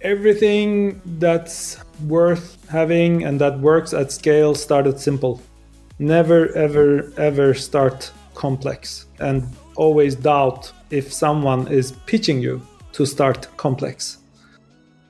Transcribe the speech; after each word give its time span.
everything 0.00 1.00
that's 1.18 1.78
worth 2.06 2.56
having 2.70 3.24
and 3.24 3.40
that 3.40 3.58
works 3.58 3.92
at 3.92 4.12
scale 4.12 4.54
started 4.54 5.00
simple. 5.00 5.40
Never, 5.98 6.54
ever, 6.54 7.12
ever 7.16 7.54
start 7.54 8.12
complex 8.34 9.06
and 9.18 9.44
always 9.74 10.14
doubt 10.14 10.72
if 10.90 11.12
someone 11.12 11.66
is 11.66 11.92
pitching 12.06 12.40
you 12.40 12.62
to 12.92 13.04
start 13.04 13.48
complex. 13.56 14.18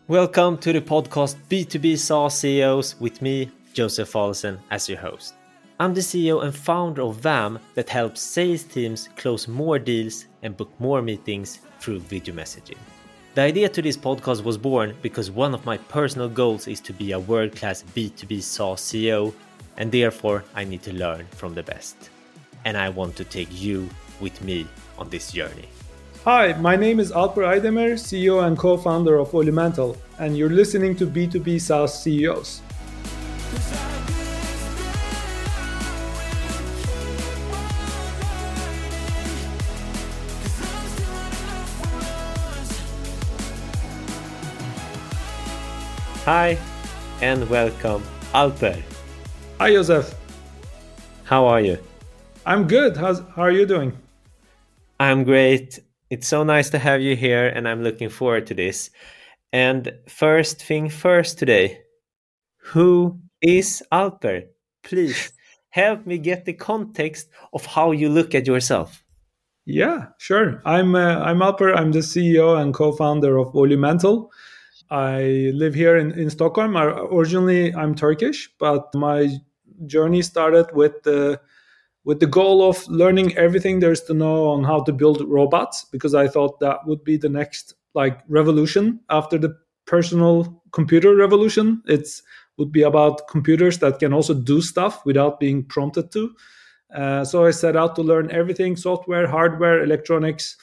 Welcome 0.06 0.56
to 0.58 0.72
the 0.72 0.80
podcast 0.80 1.36
B2B 1.50 1.98
SaaS 1.98 2.38
CEOs 2.38 2.98
with 2.98 3.20
me, 3.20 3.50
Josef 3.74 4.10
Fallesen, 4.10 4.58
as 4.70 4.88
your 4.88 4.98
host. 4.98 5.34
I'm 5.78 5.92
the 5.92 6.00
CEO 6.00 6.42
and 6.42 6.56
founder 6.56 7.02
of 7.02 7.16
VAM 7.16 7.58
that 7.74 7.90
helps 7.90 8.22
sales 8.22 8.64
teams 8.64 9.10
close 9.16 9.46
more 9.46 9.78
deals 9.78 10.24
and 10.42 10.56
book 10.56 10.72
more 10.80 11.02
meetings 11.02 11.60
through 11.78 12.00
video 12.00 12.34
messaging. 12.34 12.78
The 13.34 13.42
idea 13.42 13.68
to 13.68 13.82
this 13.82 13.96
podcast 13.96 14.42
was 14.42 14.56
born 14.56 14.96
because 15.02 15.30
one 15.30 15.54
of 15.54 15.64
my 15.64 15.76
personal 15.76 16.28
goals 16.28 16.66
is 16.66 16.80
to 16.80 16.92
be 16.92 17.12
a 17.12 17.20
world 17.20 17.54
class 17.54 17.84
B2B 17.94 18.42
SaaS 18.42 18.80
CEO, 18.80 19.34
and 19.76 19.92
therefore 19.92 20.44
I 20.54 20.64
need 20.64 20.82
to 20.84 20.92
learn 20.92 21.26
from 21.26 21.54
the 21.54 21.62
best. 21.62 22.10
And 22.64 22.76
I 22.76 22.88
want 22.88 23.16
to 23.16 23.24
take 23.24 23.48
you 23.52 23.88
with 24.20 24.42
me 24.42 24.66
on 24.98 25.10
this 25.10 25.30
journey. 25.30 25.68
Hi, 26.24 26.54
my 26.54 26.74
name 26.74 26.98
is 26.98 27.12
Alper 27.12 27.44
Aydemir, 27.46 27.94
CEO 27.94 28.46
and 28.46 28.58
co 28.58 28.76
founder 28.76 29.18
of 29.18 29.30
Volumental, 29.30 29.96
and 30.18 30.36
you're 30.36 30.50
listening 30.50 30.96
to 30.96 31.06
B2B 31.06 31.60
SaaS 31.60 32.02
CEOs. 32.02 32.62
Hi, 46.28 46.58
and 47.22 47.48
welcome, 47.48 48.02
Alper. 48.34 48.82
Hi, 49.58 49.72
Joseph. 49.72 50.14
How 51.24 51.46
are 51.46 51.62
you? 51.62 51.78
I'm 52.44 52.66
good. 52.66 52.98
How's, 52.98 53.20
how 53.34 53.44
are 53.44 53.50
you 53.50 53.64
doing? 53.64 53.96
I'm 55.00 55.24
great. 55.24 55.78
It's 56.10 56.28
so 56.28 56.44
nice 56.44 56.68
to 56.68 56.78
have 56.78 57.00
you 57.00 57.16
here, 57.16 57.46
and 57.46 57.66
I'm 57.66 57.82
looking 57.82 58.10
forward 58.10 58.46
to 58.48 58.54
this. 58.54 58.90
And 59.54 59.90
first 60.06 60.60
thing 60.60 60.90
first 60.90 61.38
today, 61.38 61.80
who 62.58 63.18
is 63.40 63.82
Alper? 63.90 64.48
Please 64.82 65.32
help 65.70 66.04
me 66.04 66.18
get 66.18 66.44
the 66.44 66.52
context 66.52 67.30
of 67.54 67.64
how 67.64 67.92
you 67.92 68.10
look 68.10 68.34
at 68.34 68.46
yourself. 68.46 69.02
Yeah, 69.64 70.08
sure. 70.18 70.60
I'm 70.66 70.94
uh, 70.94 71.20
I'm 71.20 71.38
Alper. 71.38 71.74
I'm 71.74 71.92
the 71.92 72.00
CEO 72.00 72.60
and 72.60 72.74
co-founder 72.74 73.38
of 73.38 73.54
Volumental. 73.54 74.28
I 74.90 75.50
live 75.54 75.74
here 75.74 75.96
in, 75.96 76.12
in 76.12 76.30
Stockholm. 76.30 76.76
I, 76.76 76.84
originally, 76.84 77.74
I'm 77.74 77.94
Turkish, 77.94 78.48
but 78.58 78.94
my 78.94 79.28
journey 79.86 80.22
started 80.22 80.66
with 80.72 81.02
the 81.02 81.40
with 82.04 82.20
the 82.20 82.26
goal 82.26 82.66
of 82.66 82.88
learning 82.88 83.36
everything 83.36 83.80
there's 83.80 84.00
to 84.02 84.14
know 84.14 84.48
on 84.48 84.64
how 84.64 84.82
to 84.82 84.92
build 84.92 85.20
robots 85.28 85.84
because 85.92 86.14
I 86.14 86.26
thought 86.26 86.58
that 86.60 86.86
would 86.86 87.04
be 87.04 87.18
the 87.18 87.28
next 87.28 87.74
like 87.94 88.22
revolution 88.28 89.00
after 89.10 89.36
the 89.36 89.54
personal 89.84 90.62
computer 90.72 91.14
revolution. 91.14 91.82
It's 91.86 92.22
would 92.56 92.72
be 92.72 92.82
about 92.82 93.28
computers 93.28 93.78
that 93.78 93.98
can 93.98 94.12
also 94.12 94.34
do 94.34 94.60
stuff 94.60 95.04
without 95.06 95.38
being 95.38 95.64
prompted 95.64 96.10
to. 96.12 96.34
Uh, 96.94 97.24
so 97.24 97.44
I 97.44 97.50
set 97.50 97.76
out 97.76 97.94
to 97.96 98.02
learn 98.02 98.30
everything 98.30 98.74
software, 98.74 99.26
hardware, 99.26 99.82
electronics, 99.82 100.56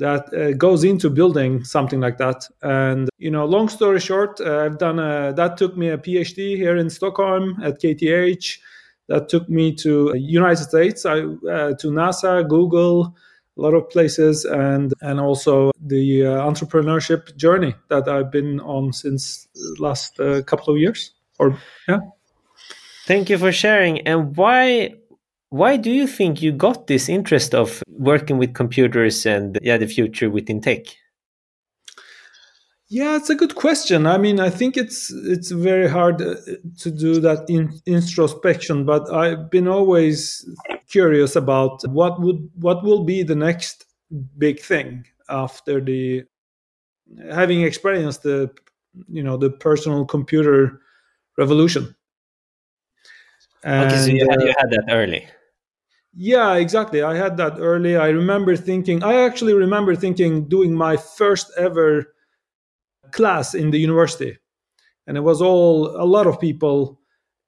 that 0.00 0.32
uh, 0.34 0.52
goes 0.52 0.82
into 0.82 1.08
building 1.08 1.62
something 1.62 2.00
like 2.00 2.18
that. 2.18 2.48
And 2.62 3.08
you 3.18 3.30
know, 3.30 3.44
long 3.44 3.68
story 3.68 4.00
short, 4.00 4.40
uh, 4.40 4.64
I've 4.64 4.78
done 4.78 4.98
a, 4.98 5.32
that 5.34 5.56
took 5.56 5.76
me 5.76 5.88
a 5.90 5.98
PhD 5.98 6.56
here 6.56 6.76
in 6.76 6.90
Stockholm 6.90 7.56
at 7.62 7.80
KTH. 7.80 8.58
That 9.08 9.28
took 9.28 9.48
me 9.48 9.74
to 9.76 10.14
United 10.16 10.64
States, 10.64 11.04
I, 11.04 11.20
uh, 11.20 11.74
to 11.74 11.88
NASA, 11.88 12.48
Google, 12.48 13.16
a 13.58 13.60
lot 13.60 13.74
of 13.74 13.88
places, 13.90 14.44
and 14.44 14.94
and 15.00 15.20
also 15.20 15.70
the 15.84 16.26
uh, 16.26 16.50
entrepreneurship 16.50 17.36
journey 17.36 17.74
that 17.88 18.08
I've 18.08 18.30
been 18.30 18.60
on 18.60 18.92
since 18.92 19.48
last 19.78 20.18
uh, 20.20 20.42
couple 20.42 20.72
of 20.72 20.80
years. 20.80 21.12
Or 21.38 21.56
yeah. 21.88 21.98
Thank 23.06 23.30
you 23.30 23.38
for 23.38 23.50
sharing. 23.50 24.06
And 24.06 24.36
why 24.36 24.94
why 25.50 25.76
do 25.76 25.90
you 25.90 26.06
think 26.06 26.40
you 26.40 26.52
got 26.52 26.86
this 26.86 27.08
interest 27.08 27.54
of 27.54 27.82
working 27.88 28.38
with 28.38 28.54
computers 28.54 29.26
and 29.26 29.58
yeah, 29.62 29.76
the 29.76 29.86
future 29.86 30.30
within 30.30 30.60
tech? 30.60 30.86
Yeah, 32.88 33.16
it's 33.16 33.30
a 33.30 33.36
good 33.36 33.54
question. 33.54 34.06
I 34.06 34.18
mean, 34.18 34.40
I 34.40 34.50
think 34.50 34.76
it's 34.76 35.12
it's 35.12 35.50
very 35.50 35.88
hard 35.88 36.20
uh, 36.22 36.34
to 36.78 36.90
do 36.90 37.20
that 37.20 37.48
in 37.48 37.80
introspection, 37.86 38.84
but 38.84 39.12
I've 39.12 39.48
been 39.48 39.68
always 39.68 40.44
curious 40.88 41.36
about 41.36 41.86
what 41.88 42.20
would 42.20 42.50
what 42.54 42.82
will 42.82 43.04
be 43.04 43.22
the 43.22 43.36
next 43.36 43.86
big 44.38 44.60
thing 44.60 45.04
after 45.28 45.80
the 45.80 46.24
having 47.30 47.62
experienced 47.62 48.24
the 48.24 48.50
you 49.08 49.22
know 49.22 49.36
the 49.36 49.50
personal 49.50 50.04
computer 50.04 50.80
revolution. 51.38 51.94
And, 53.62 53.92
okay, 53.92 54.00
so 54.00 54.06
you 54.06 54.26
had, 54.28 54.40
you 54.42 54.54
had 54.58 54.70
that 54.70 54.84
early. 54.88 55.28
Yeah, 56.14 56.54
exactly. 56.56 57.02
I 57.02 57.16
had 57.16 57.36
that 57.38 57.58
early. 57.58 57.96
I 57.96 58.08
remember 58.08 58.56
thinking, 58.56 59.02
I 59.02 59.22
actually 59.22 59.54
remember 59.54 59.94
thinking 59.94 60.48
doing 60.48 60.74
my 60.74 60.96
first 60.96 61.50
ever 61.56 62.12
class 63.12 63.54
in 63.54 63.70
the 63.70 63.78
university. 63.78 64.38
And 65.06 65.16
it 65.16 65.22
was 65.22 65.42
all 65.42 65.88
a 65.88 66.06
lot 66.06 66.26
of 66.28 66.40
people. 66.40 67.00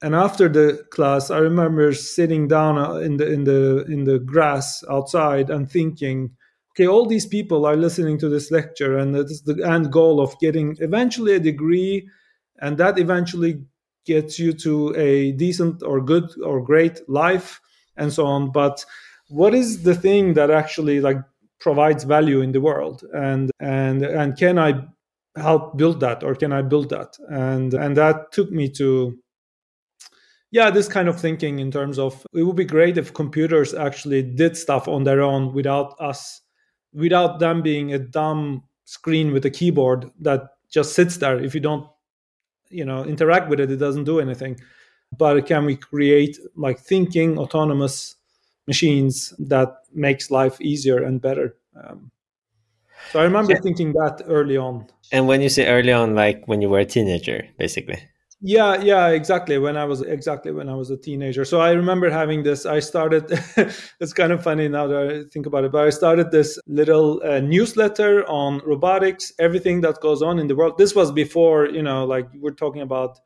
And 0.02 0.14
after 0.14 0.48
the 0.48 0.84
class, 0.90 1.30
I 1.30 1.38
remember 1.38 1.92
sitting 1.94 2.48
down 2.48 2.78
uh, 2.78 2.94
in 2.96 3.18
the 3.18 3.32
in 3.32 3.44
the 3.44 3.84
in 3.88 4.04
the 4.04 4.18
grass 4.18 4.84
outside 4.90 5.50
and 5.50 5.70
thinking, 5.70 6.32
okay, 6.72 6.86
all 6.86 7.06
these 7.06 7.26
people 7.26 7.66
are 7.66 7.76
listening 7.76 8.18
to 8.18 8.28
this 8.28 8.50
lecture, 8.50 8.98
and 8.98 9.16
it's 9.16 9.42
the 9.42 9.62
end 9.66 9.92
goal 9.92 10.20
of 10.20 10.38
getting 10.40 10.76
eventually 10.80 11.34
a 11.34 11.40
degree, 11.40 12.08
and 12.60 12.78
that 12.78 12.98
eventually 12.98 13.64
gets 14.06 14.38
you 14.38 14.52
to 14.54 14.94
a 14.96 15.32
decent 15.32 15.82
or 15.82 16.00
good 16.00 16.30
or 16.44 16.62
great 16.62 17.00
life 17.08 17.60
and 17.96 18.12
so 18.12 18.26
on. 18.26 18.50
But 18.50 18.84
what 19.28 19.54
is 19.54 19.82
the 19.82 19.94
thing 19.94 20.34
that 20.34 20.50
actually 20.50 21.00
like 21.00 21.18
provides 21.60 22.04
value 22.04 22.40
in 22.40 22.52
the 22.52 22.60
world? 22.60 23.02
And 23.14 23.50
and 23.60 24.02
and 24.02 24.36
can 24.36 24.58
i 24.58 24.84
help 25.36 25.78
build 25.78 26.00
that 26.00 26.22
or 26.22 26.34
can 26.34 26.52
i 26.52 26.62
build 26.62 26.90
that? 26.90 27.16
And 27.28 27.74
and 27.74 27.96
that 27.96 28.32
took 28.32 28.50
me 28.50 28.68
to 28.70 29.18
yeah 30.50 30.70
this 30.70 30.88
kind 30.88 31.08
of 31.08 31.18
thinking 31.18 31.58
in 31.58 31.70
terms 31.70 31.98
of 31.98 32.26
it 32.34 32.42
would 32.42 32.56
be 32.56 32.64
great 32.64 32.98
if 32.98 33.14
computers 33.14 33.74
actually 33.74 34.22
did 34.22 34.56
stuff 34.56 34.88
on 34.88 35.04
their 35.04 35.22
own 35.22 35.52
without 35.54 35.94
us 36.00 36.40
without 36.92 37.38
them 37.38 37.62
being 37.62 37.94
a 37.94 37.98
dumb 37.98 38.62
screen 38.84 39.32
with 39.32 39.46
a 39.46 39.50
keyboard 39.50 40.10
that 40.20 40.42
just 40.70 40.94
sits 40.94 41.16
there. 41.18 41.42
If 41.42 41.54
you 41.54 41.60
don't 41.60 41.86
you 42.68 42.84
know 42.84 43.04
interact 43.04 43.48
with 43.48 43.60
it 43.60 43.70
it 43.70 43.76
doesn't 43.76 44.04
do 44.04 44.18
anything 44.18 44.58
but 45.16 45.46
can 45.46 45.64
we 45.64 45.76
create 45.76 46.38
like 46.56 46.78
thinking 46.78 47.38
autonomous 47.38 48.16
machines 48.66 49.34
that 49.38 49.74
makes 49.92 50.30
life 50.30 50.60
easier 50.60 51.02
and 51.02 51.20
better? 51.20 51.56
Um, 51.76 52.10
so 53.10 53.20
i 53.20 53.24
remember 53.24 53.52
yeah. 53.52 53.60
thinking 53.60 53.92
that 53.92 54.22
early 54.26 54.56
on. 54.56 54.86
And 55.10 55.26
when 55.26 55.40
you 55.40 55.48
say 55.48 55.66
early 55.66 55.92
on 55.92 56.14
like 56.14 56.46
when 56.46 56.62
you 56.62 56.68
were 56.68 56.78
a 56.78 56.84
teenager 56.84 57.46
basically. 57.58 57.98
Yeah 58.40 58.80
yeah 58.82 59.08
exactly 59.08 59.58
when 59.58 59.76
i 59.76 59.84
was 59.84 60.00
exactly 60.02 60.50
when 60.52 60.68
i 60.68 60.74
was 60.74 60.90
a 60.90 60.96
teenager. 60.96 61.44
So 61.44 61.60
i 61.60 61.70
remember 61.72 62.10
having 62.10 62.42
this 62.42 62.64
i 62.66 62.80
started 62.80 63.24
it's 64.00 64.12
kind 64.12 64.32
of 64.32 64.42
funny 64.42 64.68
now 64.68 64.86
that 64.86 65.02
i 65.10 65.30
think 65.30 65.46
about 65.46 65.64
it 65.64 65.72
but 65.72 65.86
i 65.86 65.90
started 65.90 66.30
this 66.30 66.58
little 66.66 67.20
uh, 67.24 67.40
newsletter 67.40 68.28
on 68.28 68.60
robotics 68.64 69.32
everything 69.38 69.80
that 69.82 70.00
goes 70.00 70.22
on 70.22 70.38
in 70.38 70.46
the 70.46 70.56
world. 70.56 70.78
This 70.78 70.94
was 70.94 71.12
before 71.12 71.68
you 71.68 71.82
know 71.82 72.04
like 72.04 72.28
we're 72.34 72.58
talking 72.64 72.82
about 72.82 73.18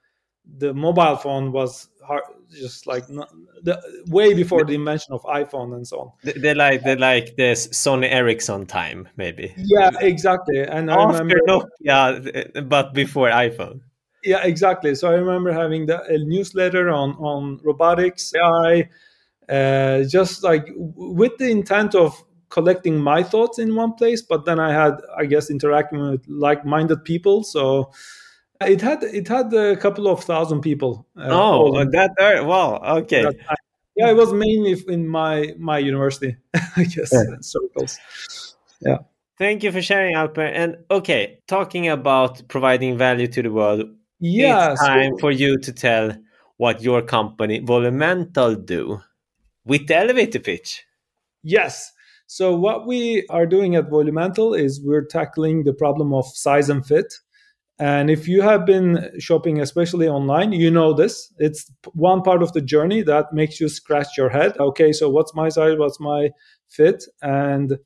the 0.59 0.73
mobile 0.73 1.17
phone 1.17 1.53
was 1.53 1.89
hard, 2.07 2.23
just 2.51 2.87
like 2.87 3.09
not, 3.11 3.31
the, 3.63 3.81
way 4.09 4.35
before 4.35 4.65
the 4.65 4.75
invention 4.75 5.13
of 5.13 5.23
iPhone 5.23 5.75
and 5.75 5.87
so 5.87 5.99
on. 6.01 6.13
They 6.23 6.55
like 6.55 6.83
they 6.83 6.97
like 6.97 7.37
this 7.37 7.69
Sony 7.69 8.11
Ericsson 8.11 8.67
time, 8.67 9.09
maybe. 9.17 9.55
Yeah, 9.57 9.91
exactly. 10.01 10.61
And 10.61 10.91
After 10.91 11.01
I 11.01 11.19
remember 11.19 11.41
Nokia, 11.49 12.69
but 12.69 12.95
before 12.95 13.31
iPhone. 13.31 13.81
Yeah, 14.25 14.45
exactly. 14.45 14.95
So 14.95 15.09
I 15.09 15.15
remember 15.15 15.53
having 15.53 15.87
the, 15.87 16.03
a 16.03 16.19
newsletter 16.19 16.91
on 16.91 17.13
on 17.13 17.61
robotics, 17.63 18.33
AI, 18.35 18.89
uh, 19.49 20.05
just 20.05 20.43
like 20.43 20.69
with 20.77 21.37
the 21.39 21.51
intent 21.51 21.95
of 21.95 22.23
collecting 22.49 22.99
my 22.99 23.23
thoughts 23.23 23.59
in 23.59 23.75
one 23.75 23.95
place. 23.95 24.23
But 24.23 24.45
then 24.45 24.59
I 24.59 24.73
had, 24.73 24.95
I 25.17 25.27
guess, 25.27 25.51
interacting 25.51 26.01
with 26.01 26.25
like-minded 26.29 27.05
people. 27.05 27.45
So 27.45 27.93
Uh, 28.61 28.67
it 28.67 28.81
had 28.81 29.03
it 29.03 29.29
had 29.29 29.53
a 29.53 29.77
couple 29.77 30.09
of 30.09 30.23
thousand 30.25 30.61
people. 30.61 31.07
Uh, 31.17 31.29
oh, 31.31 31.85
that 31.85 32.13
there! 32.17 32.45
Wow. 32.45 32.81
Okay. 32.99 33.25
Yeah, 33.97 34.11
it 34.11 34.17
was 34.17 34.33
mainly 34.33 34.77
in 34.89 35.09
my 35.09 35.55
my 35.59 35.79
university, 35.79 36.37
I 36.77 36.85
guess, 36.85 37.13
yeah. 37.13 37.21
Uh, 37.21 37.41
circles. 37.41 37.99
Yeah. 38.81 38.99
Thank 39.39 39.63
you 39.63 39.73
for 39.73 39.83
sharing, 39.83 40.15
Alper. 40.15 40.51
And 40.55 40.77
okay, 40.91 41.41
talking 41.47 41.89
about 41.89 42.47
providing 42.49 42.97
value 42.99 43.27
to 43.29 43.43
the 43.43 43.51
world, 43.51 43.85
yeah, 44.21 44.73
it's 44.73 44.81
time 44.81 45.13
so, 45.15 45.19
for 45.19 45.31
you 45.31 45.59
to 45.59 45.73
tell 45.73 46.17
what 46.57 46.83
your 46.83 47.03
company 47.03 47.61
Volumental 47.61 48.65
do 48.65 49.01
with 49.65 49.87
the 49.89 49.97
elevator 49.97 50.41
pitch. 50.41 50.85
Yes. 51.43 51.93
So 52.27 52.57
what 52.57 52.87
we 52.87 53.27
are 53.29 53.47
doing 53.47 53.77
at 53.77 53.89
Volumental 53.89 54.59
is 54.59 54.81
we're 54.83 55.05
tackling 55.05 55.65
the 55.65 55.73
problem 55.73 56.13
of 56.13 56.27
size 56.27 56.69
and 56.69 56.85
fit. 56.85 57.15
And 57.79 58.11
if 58.11 58.27
you 58.27 58.41
have 58.41 58.65
been 58.65 59.11
shopping, 59.19 59.61
especially 59.61 60.09
online, 60.09 60.53
you 60.53 60.71
know 60.71 60.95
this. 60.95 61.33
It's 61.39 61.71
one 61.93 62.23
part 62.23 62.43
of 62.43 62.53
the 62.55 62.63
journey 62.63 63.03
that 63.03 63.35
makes 63.35 63.61
you 63.61 63.69
scratch 63.69 64.17
your 64.17 64.31
head. 64.31 64.57
Okay, 64.59 64.93
so 64.93 65.11
what's 65.11 65.35
my 65.35 65.51
size? 65.51 65.77
What's 65.77 66.01
my 66.01 66.31
fit? 66.69 67.05
And 67.21 67.79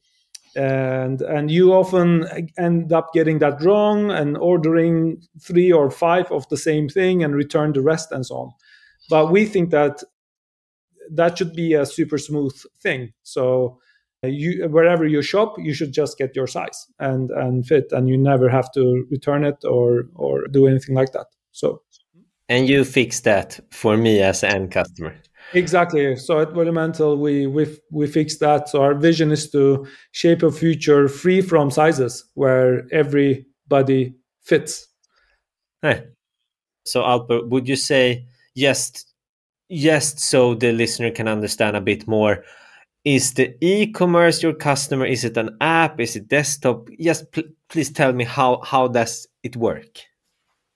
and 0.57 1.23
and 1.23 1.51
you 1.51 1.73
often 1.73 2.27
end 2.59 2.93
up 2.93 3.13
getting 3.13 3.39
that 3.39 3.63
wrong 3.63 4.11
and 4.11 4.37
ordering 4.37 5.23
three 5.41 5.71
or 5.71 5.91
five 5.91 6.31
of 6.33 6.49
the 6.49 6.57
same 6.57 6.89
thing 6.89 7.23
and 7.23 7.35
return 7.35 7.73
the 7.73 7.81
rest 7.81 8.11
and 8.11 8.27
so 8.27 8.35
on 8.37 8.53
but 9.09 9.31
we 9.31 9.45
think 9.45 9.71
that 9.71 10.03
that 11.13 11.39
should 11.39 11.53
be 11.53 11.75
a 11.75 11.87
super 11.87 12.19
smooth 12.19 12.53
thing 12.83 13.13
so 13.23 13.79
Uh, 14.23 14.29
you 14.29 14.69
wherever 14.69 15.07
you 15.07 15.23
shop 15.23 15.55
you 15.59 15.73
should 15.73 15.93
just 15.93 16.19
get 16.19 16.37
your 16.37 16.47
size 16.47 16.87
and 16.99 17.31
and 17.31 17.67
fit 17.67 17.87
and 17.93 18.09
you 18.09 18.19
never 18.19 18.51
have 18.51 18.71
to 18.71 19.07
return 19.11 19.45
it 19.45 19.65
or 19.65 20.09
or 20.15 20.47
do 20.49 20.67
anything 20.67 20.95
like 20.95 21.13
that 21.13 21.27
so 21.53 21.81
and 22.49 22.69
you 22.69 22.85
fix 22.85 23.21
that 23.21 23.59
for 23.71 23.97
me 23.97 24.21
as 24.21 24.43
an 24.43 24.51
end 24.51 24.71
customer 24.71 25.15
Exactly. 25.53 26.17
So 26.17 26.41
at 26.41 26.51
Volumental, 26.51 27.19
we 27.19 27.47
we 27.47 27.67
we 27.91 28.07
fixed 28.07 28.41
that. 28.41 28.69
So 28.69 28.83
our 28.83 28.95
vision 28.95 29.33
is 29.33 29.51
to 29.51 29.87
shape 30.13 30.43
a 30.43 30.51
future 30.51 31.09
free 31.09 31.41
from 31.41 31.71
sizes 31.71 32.25
where 32.35 32.87
everybody 32.93 34.15
fits. 34.43 34.87
Hey. 35.83 36.05
So 36.85 37.03
Alper, 37.03 37.49
would 37.49 37.69
you 37.69 37.77
say 37.77 38.27
yes, 38.55 39.05
yes, 39.69 40.23
so 40.23 40.55
the 40.55 40.73
listener 40.73 41.11
can 41.11 41.29
understand 41.29 41.77
a 41.77 41.81
bit 41.81 42.07
more? 42.07 42.45
Is 43.05 43.33
the 43.35 43.57
e-commerce 43.65 44.43
your 44.43 44.53
customer? 44.53 45.07
Is 45.07 45.25
it 45.25 45.37
an 45.37 45.57
app? 45.61 46.01
Is 46.01 46.17
it 46.17 46.29
desktop? 46.29 46.89
Yes, 46.99 47.23
pl- 47.23 47.45
please 47.69 47.91
tell 47.91 48.13
me 48.13 48.25
how 48.25 48.61
how 48.63 48.89
does 48.89 49.27
it 49.43 49.57
work? 49.57 50.01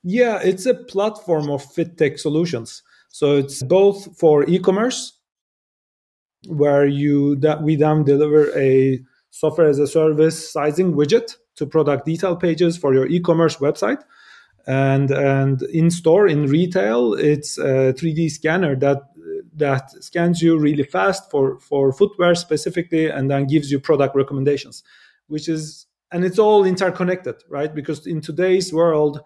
Yeah, 0.03 0.41
it's 0.43 0.67
a 0.67 0.75
platform 0.75 1.51
of 1.51 1.65
fit 1.65 1.99
tech 1.99 2.19
solutions. 2.19 2.83
So 3.09 3.37
it's 3.37 3.63
both 3.63 4.19
for 4.19 4.45
e-commerce, 4.49 5.19
where 6.49 6.87
you 6.87 7.37
that 7.37 7.63
we 7.63 7.77
then 7.77 8.05
deliver 8.05 8.57
a 8.59 9.01
software 9.31 9.69
as 9.69 9.79
a 9.79 9.87
service 9.87 10.53
sizing 10.53 10.95
widget 10.95 11.37
to 11.57 11.67
product 11.67 12.07
detail 12.07 12.37
pages 12.37 12.77
for 12.77 12.95
your 12.95 13.07
e-commerce 13.07 13.57
website, 13.57 14.03
and 14.67 15.11
and 15.11 15.63
in 15.63 15.91
store 15.91 16.27
in 16.27 16.47
retail, 16.47 17.15
it's 17.15 17.59
a 17.59 17.93
3D 17.93 18.31
scanner 18.31 18.77
that 18.77 19.03
that 19.57 19.91
scans 20.03 20.43
you 20.43 20.59
really 20.59 20.83
fast 20.83 21.31
for 21.31 21.59
for 21.61 21.93
footwear 21.93 22.35
specifically, 22.35 23.09
and 23.09 23.31
then 23.31 23.47
gives 23.47 23.71
you 23.71 23.79
product 23.81 24.17
recommendations, 24.17 24.83
which 25.29 25.49
is 25.49 25.87
and 26.11 26.25
it's 26.25 26.39
all 26.39 26.65
interconnected, 26.65 27.37
right? 27.49 27.75
Because 27.75 28.07
in 28.07 28.21
today's 28.21 28.73
world, 28.73 29.21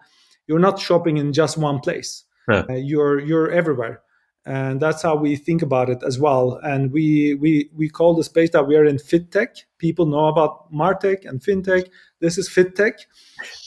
you're 0.47 0.59
not 0.59 0.79
shopping 0.79 1.17
in 1.17 1.33
just 1.33 1.57
one 1.57 1.79
place. 1.79 2.23
Uh, 2.69 2.73
you're 2.73 3.19
you're 3.19 3.51
everywhere. 3.51 4.01
And 4.45 4.79
that's 4.79 5.03
how 5.03 5.15
we 5.15 5.35
think 5.35 5.61
about 5.61 5.89
it 5.89 6.01
as 6.01 6.17
well. 6.17 6.59
And 6.63 6.91
we 6.91 7.35
we 7.35 7.69
we 7.75 7.89
call 7.89 8.15
the 8.15 8.23
space 8.23 8.49
that 8.51 8.67
we 8.67 8.75
are 8.75 8.85
in 8.85 8.97
fit 8.97 9.31
tech 9.31 9.55
people 9.77 10.05
know 10.05 10.27
about 10.27 10.71
martech 10.71 11.27
and 11.27 11.41
fintech. 11.41 11.89
This 12.19 12.37
is 12.37 12.49
fit 12.49 12.75
tech 12.75 12.99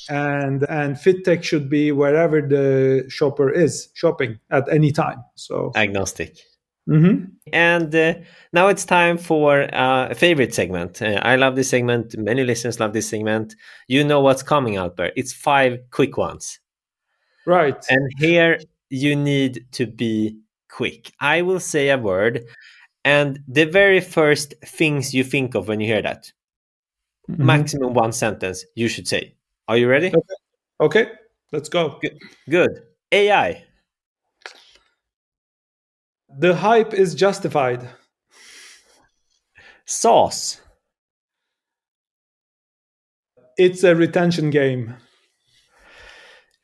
and 0.08 0.64
and 0.68 0.98
fit 0.98 1.24
tech 1.24 1.44
should 1.44 1.68
be 1.68 1.92
wherever 1.92 2.40
the 2.40 3.04
shopper 3.08 3.50
is 3.50 3.88
shopping 3.94 4.38
at 4.50 4.68
any 4.68 4.90
time. 4.90 5.22
So 5.34 5.72
agnostic 5.76 6.38
mm-hmm. 6.88 7.24
and 7.52 7.94
uh, 7.94 8.14
now 8.52 8.68
it's 8.68 8.84
time 8.84 9.18
for 9.18 9.62
uh, 9.74 10.08
a 10.08 10.14
favorite 10.14 10.54
segment 10.54 11.00
uh, 11.02 11.20
i 11.22 11.36
love 11.36 11.56
this 11.56 11.68
segment 11.68 12.16
many 12.18 12.44
listeners 12.44 12.80
love 12.80 12.92
this 12.92 13.08
segment 13.08 13.54
you 13.88 14.02
know 14.04 14.20
what's 14.20 14.42
coming 14.42 14.76
out 14.76 14.96
there 14.96 15.12
it's 15.16 15.32
five 15.32 15.78
quick 15.90 16.16
ones 16.16 16.60
right 17.46 17.84
and 17.88 18.08
here 18.18 18.58
you 18.92 19.16
need 19.16 19.66
to 19.72 19.86
be 19.86 20.36
quick. 20.72 21.12
I 21.18 21.42
will 21.42 21.60
say 21.60 21.88
a 21.88 21.98
word, 21.98 22.44
and 23.04 23.40
the 23.48 23.64
very 23.64 24.00
first 24.00 24.54
things 24.64 25.14
you 25.14 25.24
think 25.24 25.54
of 25.54 25.68
when 25.68 25.80
you 25.80 25.86
hear 25.86 26.02
that, 26.02 26.32
mm-hmm. 27.30 27.44
maximum 27.44 27.94
one 27.94 28.12
sentence, 28.12 28.64
you 28.74 28.88
should 28.88 29.08
say. 29.08 29.34
Are 29.68 29.76
you 29.76 29.88
ready? 29.88 30.08
Okay, 30.08 30.36
okay. 30.80 31.12
let's 31.52 31.68
go. 31.68 31.98
Good. 32.02 32.18
Good. 32.48 32.82
AI. 33.12 33.64
The 36.38 36.56
hype 36.56 36.94
is 36.94 37.14
justified. 37.14 37.88
SaaS. 39.84 40.60
It's 43.58 43.84
a 43.84 43.94
retention 43.94 44.50
game. 44.50 44.96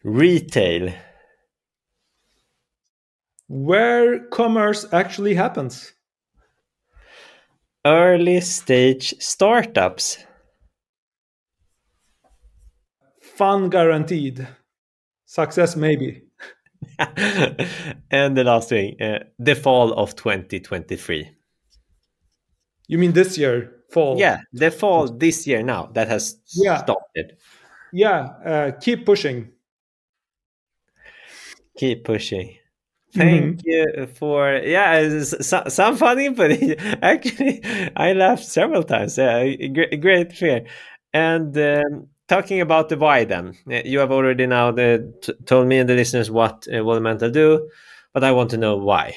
Retail 0.03 0.95
where 3.49 4.29
commerce 4.29 4.87
actually 4.93 5.35
happens. 5.35 5.95
Early 7.85 8.41
stage 8.43 9.15
startups. 9.19 10.19
Fun 13.21 13.71
guaranteed. 13.71 14.47
Success 15.25 15.77
maybe. 15.77 16.28
and 18.11 18.37
the 18.37 18.45
last 18.45 18.69
thing, 18.69 19.01
uh, 19.01 19.21
the 19.39 19.55
fall 19.55 19.93
of 19.93 20.17
2023. 20.17 21.31
You 22.89 22.99
mean 22.99 23.13
this 23.13 23.39
year, 23.39 23.73
fall? 23.91 24.19
Yeah, 24.19 24.41
the 24.53 24.71
fall 24.71 25.09
this 25.09 25.47
year 25.47 25.63
now 25.63 25.91
that 25.95 26.09
has 26.09 26.39
yeah. 26.55 26.79
started. 26.79 27.37
Yeah, 27.93 28.21
uh, 28.45 28.71
keep 28.81 29.07
pushing. 29.07 29.51
Keep 31.77 32.05
pushing. 32.05 32.57
Thank 33.15 33.63
mm-hmm. 33.63 34.01
you 34.01 34.07
for 34.07 34.57
yeah, 34.57 35.23
some 35.69 35.97
funny, 35.97 36.29
but 36.29 36.51
actually 37.03 37.63
I 37.97 38.13
laughed 38.13 38.45
several 38.45 38.83
times. 38.83 39.17
Yeah, 39.17 39.55
great, 39.55 40.01
great 40.01 40.33
fear. 40.33 40.67
And 41.15 41.57
um, 41.57 42.09
talking 42.29 42.61
about 42.61 42.89
the 42.89 42.97
why, 42.97 43.25
then 43.25 43.55
you 43.67 43.99
have 43.99 44.13
already 44.13 44.47
now 44.47 44.71
the, 44.71 45.13
t- 45.23 45.33
told 45.47 45.67
me 45.67 45.79
and 45.79 45.89
the 45.89 45.95
listeners 45.95 46.31
what 46.31 46.67
uh, 46.69 46.83
Volumental 46.83 47.33
do, 47.33 47.69
but 48.13 48.23
I 48.23 48.33
want 48.33 48.51
to 48.51 48.57
know 48.57 48.77
why. 48.77 49.15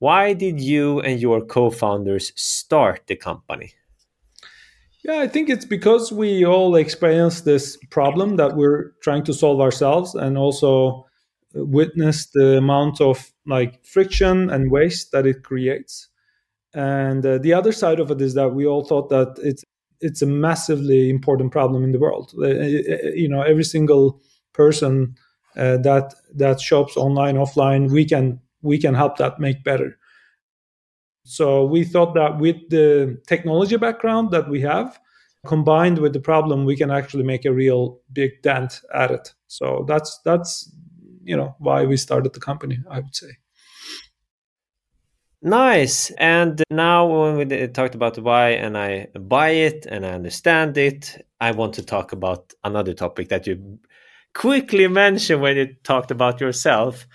Why 0.00 0.32
did 0.32 0.60
you 0.60 1.00
and 1.00 1.20
your 1.20 1.40
co-founders 1.40 2.32
start 2.36 3.02
the 3.06 3.16
company? 3.16 3.74
Yeah, 5.04 5.20
I 5.20 5.28
think 5.28 5.48
it's 5.48 5.64
because 5.64 6.12
we 6.12 6.44
all 6.44 6.74
experience 6.76 7.40
this 7.40 7.78
problem 7.90 8.36
that 8.36 8.56
we're 8.56 8.92
trying 9.02 9.24
to 9.24 9.32
solve 9.32 9.60
ourselves, 9.60 10.14
and 10.14 10.36
also 10.36 11.06
witness 11.54 12.26
the 12.26 12.58
amount 12.58 13.00
of 13.00 13.32
like 13.46 13.84
friction 13.84 14.50
and 14.50 14.70
waste 14.70 15.12
that 15.12 15.26
it 15.26 15.42
creates. 15.42 16.08
And 16.74 17.24
uh, 17.24 17.38
the 17.38 17.54
other 17.54 17.72
side 17.72 18.00
of 18.00 18.10
it 18.10 18.20
is 18.20 18.34
that 18.34 18.50
we 18.50 18.66
all 18.66 18.84
thought 18.84 19.08
that 19.08 19.38
it's 19.42 19.64
it's 20.00 20.22
a 20.22 20.26
massively 20.26 21.10
important 21.10 21.52
problem 21.52 21.84
in 21.84 21.92
the 21.92 21.98
world. 21.98 22.32
Uh, 22.38 22.44
uh 22.44 23.10
you 23.14 23.28
know, 23.28 23.42
every 23.42 23.64
single 23.64 24.20
person 24.52 25.14
uh, 25.56 25.76
that 25.78 26.14
that 26.34 26.60
shops 26.60 26.96
online, 26.96 27.36
offline, 27.36 27.90
we 27.90 28.04
can 28.04 28.40
we 28.62 28.78
can 28.78 28.94
help 28.94 29.16
that 29.18 29.40
make 29.40 29.64
better. 29.64 29.98
So 31.24 31.64
we 31.64 31.84
thought 31.84 32.14
that 32.14 32.38
with 32.38 32.56
the 32.70 33.20
technology 33.26 33.76
background 33.76 34.30
that 34.30 34.48
we 34.48 34.62
have, 34.62 34.98
combined 35.46 35.98
with 35.98 36.14
the 36.14 36.20
problem, 36.20 36.64
we 36.64 36.76
can 36.76 36.90
actually 36.90 37.24
make 37.24 37.44
a 37.44 37.52
real 37.52 38.00
big 38.12 38.40
dent 38.42 38.80
at 38.94 39.10
it. 39.10 39.34
So 39.46 39.84
that's 39.86 40.20
that's 40.24 40.72
you 41.28 41.36
know 41.36 41.54
why 41.58 41.84
we 41.84 41.96
started 41.96 42.32
the 42.32 42.40
company 42.40 42.78
i 42.90 42.98
would 42.98 43.14
say 43.14 43.28
nice 45.42 46.10
and 46.18 46.62
now 46.70 47.06
when 47.06 47.36
we 47.36 47.68
talked 47.68 47.94
about 47.94 48.18
why 48.18 48.50
and 48.50 48.76
i 48.76 49.06
buy 49.20 49.50
it 49.50 49.86
and 49.86 50.04
i 50.04 50.10
understand 50.10 50.76
it 50.76 51.24
i 51.40 51.50
want 51.52 51.72
to 51.72 51.82
talk 51.82 52.12
about 52.12 52.52
another 52.64 52.92
topic 52.92 53.28
that 53.28 53.46
you 53.46 53.78
quickly 54.34 54.88
mentioned 54.88 55.40
when 55.40 55.56
you 55.56 55.74
talked 55.84 56.10
about 56.10 56.40
yourself 56.40 57.06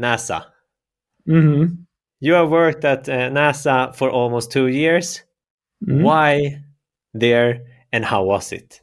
nasa 0.00 0.44
mm-hmm. 1.28 1.72
you 2.18 2.32
have 2.32 2.50
worked 2.50 2.84
at 2.84 3.08
uh, 3.08 3.30
nasa 3.30 3.94
for 3.94 4.10
almost 4.10 4.50
two 4.50 4.66
years 4.66 5.22
mm-hmm. 5.86 6.02
why 6.02 6.60
there 7.14 7.60
and 7.92 8.04
how 8.04 8.24
was 8.24 8.52
it 8.52 8.80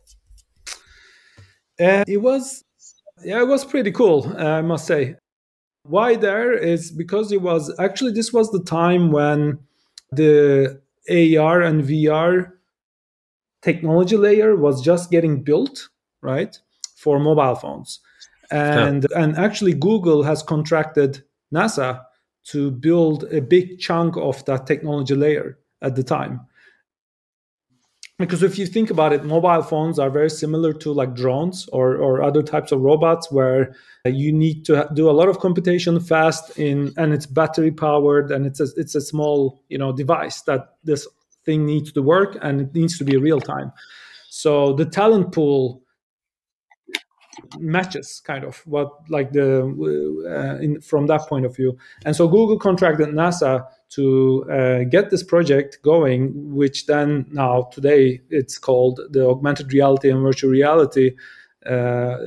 uh, 1.80 2.06
it 2.08 2.22
was 2.22 2.64
yeah, 3.24 3.42
it 3.42 3.48
was 3.48 3.66
pretty 3.66 3.92
cool, 3.92 4.32
I 4.38 4.62
must 4.62 4.86
say. 4.86 5.16
Why 5.88 6.16
there 6.16 6.54
is 6.54 6.92
because 6.92 7.32
it 7.32 7.42
was 7.42 7.74
actually 7.80 8.12
this 8.12 8.34
was 8.34 8.52
the 8.52 8.64
time 8.64 9.12
when 9.12 9.60
the 10.12 10.82
AR 11.10 11.62
and 11.62 11.84
VR 11.84 12.52
technology 13.62 14.18
layer 14.18 14.56
was 14.56 14.82
just 14.82 15.12
getting 15.12 15.44
built, 15.44 15.90
right, 16.22 16.58
for 16.96 17.20
mobile 17.20 17.56
phones. 17.56 18.00
And 18.52 19.06
yeah. 19.10 19.22
and 19.22 19.38
actually 19.38 19.74
Google 19.74 20.24
has 20.24 20.42
contracted 20.44 21.24
NASA 21.54 22.02
to 22.46 22.72
build 22.72 23.26
a 23.26 23.42
big 23.42 23.80
chunk 23.80 24.16
of 24.18 24.44
that 24.46 24.68
technology 24.68 25.16
layer 25.16 25.58
at 25.82 25.96
the 25.96 26.04
time. 26.04 26.42
Because 28.20 28.42
if 28.42 28.58
you 28.58 28.66
think 28.66 28.90
about 28.90 29.14
it, 29.14 29.24
mobile 29.24 29.62
phones 29.62 30.00
are 30.00 30.10
very 30.10 30.30
similar 30.30 30.74
to 30.74 30.92
like 30.92 31.14
drones 31.14 31.70
or, 31.72 31.96
or 31.98 32.24
other 32.24 32.42
types 32.42 32.72
of 32.72 32.82
robots 32.82 33.32
where 33.32 33.76
you 34.06 34.34
need 34.34 34.66
to 34.66 34.90
do 34.96 35.08
a 35.08 35.12
lot 35.12 35.30
of 35.30 35.40
computation 35.40 36.00
fast 36.00 36.58
in 36.58 36.94
and 36.98 37.14
it's 37.14 37.28
battery 37.28 37.72
powered 37.72 38.32
and 38.32 38.48
it's 38.48 38.60
a, 38.60 38.68
it's 38.76 38.96
a 38.96 39.02
small 39.02 39.62
you 39.70 39.78
know 39.78 39.92
device 39.92 40.42
that 40.42 40.78
this 40.84 41.08
thing 41.46 41.66
needs 41.66 41.92
to 41.92 42.02
work 42.02 42.38
and 42.42 42.62
it 42.62 42.74
needs 42.74 42.98
to 42.98 43.04
be 43.04 43.18
real 43.18 43.40
time. 43.40 43.72
So 44.30 44.74
the 44.74 44.86
talent 44.86 45.32
pool 45.32 45.84
matches 47.60 48.22
kind 48.26 48.44
of 48.44 48.58
what 48.66 48.90
like 49.10 49.32
the 49.32 49.62
uh, 50.26 50.62
in, 50.62 50.82
from 50.82 51.06
that 51.06 51.22
point 51.30 51.46
of 51.46 51.56
view 51.56 51.78
and 52.04 52.16
so 52.16 52.28
google 52.28 52.58
contracted 52.58 53.10
nasa 53.10 53.64
to 53.90 54.46
uh, 54.52 54.84
get 54.84 55.10
this 55.10 55.24
project 55.24 55.80
going 55.82 56.32
which 56.54 56.86
then 56.88 57.26
now 57.32 57.64
today 57.72 58.22
it's 58.30 58.58
called 58.58 59.00
the 59.12 59.26
augmented 59.26 59.72
reality 59.72 60.10
and 60.10 60.22
virtual 60.22 60.52
reality 60.52 61.16
uh, 61.66 62.18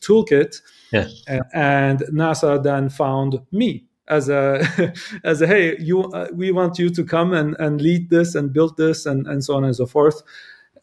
toolkit 0.00 0.60
yeah. 0.92 1.06
and 1.52 2.00
nasa 2.12 2.62
then 2.62 2.88
found 2.88 3.40
me 3.52 3.84
as 4.08 4.28
a 4.28 4.92
as 5.24 5.42
a 5.42 5.46
hey 5.46 5.76
you 5.78 6.02
uh, 6.12 6.28
we 6.32 6.50
want 6.50 6.78
you 6.78 6.88
to 6.90 7.04
come 7.04 7.32
and 7.32 7.56
and 7.58 7.80
lead 7.80 8.10
this 8.10 8.34
and 8.34 8.52
build 8.52 8.76
this 8.76 9.06
and 9.06 9.26
and 9.26 9.44
so 9.44 9.54
on 9.54 9.64
and 9.64 9.76
so 9.76 9.86
forth 9.86 10.22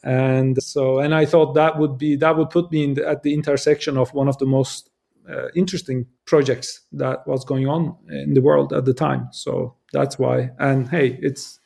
and 0.04 0.62
so 0.62 1.00
and 1.00 1.13
i 1.13 1.25
thought 1.25 1.54
that 1.54 1.78
would 1.78 1.98
be 1.98 2.16
that 2.16 2.36
would 2.36 2.50
put 2.50 2.72
me 2.72 2.94
the, 2.94 3.08
at 3.08 3.24
the 3.24 3.34
intersection 3.34 3.98
of 3.98 4.13
one 4.13 4.28
of 4.28 4.38
the 4.40 4.46
most 4.46 4.90
uh, 5.32 5.48
interesting 5.56 6.06
projects 6.26 6.82
that 6.92 7.26
was 7.28 7.46
going 7.46 7.68
on 7.68 7.96
in 8.10 8.34
the 8.34 8.42
world 8.42 8.74
at 8.74 8.86
the 8.86 8.94
time. 8.94 9.30
So 9.32 9.76
that's 9.94 10.20
why. 10.20 10.52
And 10.60 10.90
hey 10.90 11.20
it's 11.22 11.60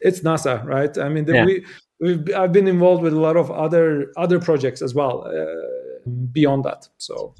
it's 0.00 0.20
nasa 0.20 0.64
right? 0.64 0.96
I 0.98 1.08
mean 1.08 1.24
the, 1.24 1.34
yeah. 1.34 1.44
we 1.44 1.64
we've 2.00 2.34
i've 2.34 2.52
been 2.52 2.68
involved 2.68 3.02
with 3.02 3.12
a 3.12 3.20
lot 3.20 3.36
of 3.36 3.50
other 3.50 4.12
other 4.16 4.38
projects 4.38 4.82
as 4.82 4.94
well 4.94 5.26
uh, 5.26 6.08
beyond 6.32 6.64
that. 6.64 6.88
So. 6.98 7.34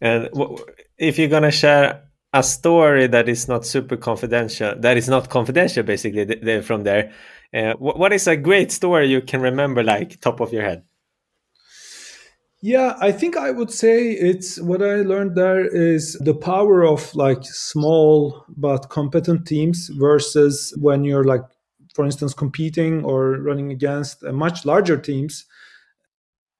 And 0.00 0.28
if 0.98 1.18
you're 1.18 1.28
gonna 1.28 1.50
share 1.50 2.02
a 2.34 2.42
story 2.42 3.06
that 3.06 3.28
is 3.28 3.48
not 3.48 3.64
super 3.64 3.96
confidential 3.96 4.74
that 4.78 4.96
is 4.96 5.08
not 5.08 5.30
confidential 5.30 5.82
basically 5.82 6.60
from 6.60 6.82
there 6.84 7.12
uh, 7.54 7.74
what 7.78 8.12
is 8.12 8.26
a 8.26 8.36
great 8.36 8.72
story 8.72 9.06
you 9.06 9.20
can 9.20 9.40
remember, 9.40 9.82
like 9.82 10.20
top 10.20 10.40
of 10.40 10.52
your 10.52 10.62
head? 10.62 10.82
Yeah, 12.62 12.96
I 13.00 13.12
think 13.12 13.36
I 13.36 13.50
would 13.50 13.70
say 13.70 14.10
it's 14.10 14.60
what 14.60 14.82
I 14.82 15.02
learned 15.02 15.36
there 15.36 15.64
is 15.64 16.14
the 16.14 16.34
power 16.34 16.84
of 16.84 17.14
like 17.14 17.44
small 17.44 18.44
but 18.48 18.88
competent 18.88 19.46
teams 19.46 19.88
versus 19.90 20.74
when 20.80 21.04
you're 21.04 21.24
like, 21.24 21.42
for 21.94 22.04
instance, 22.04 22.34
competing 22.34 23.04
or 23.04 23.38
running 23.40 23.70
against 23.70 24.22
much 24.24 24.64
larger 24.64 24.96
teams. 24.96 25.44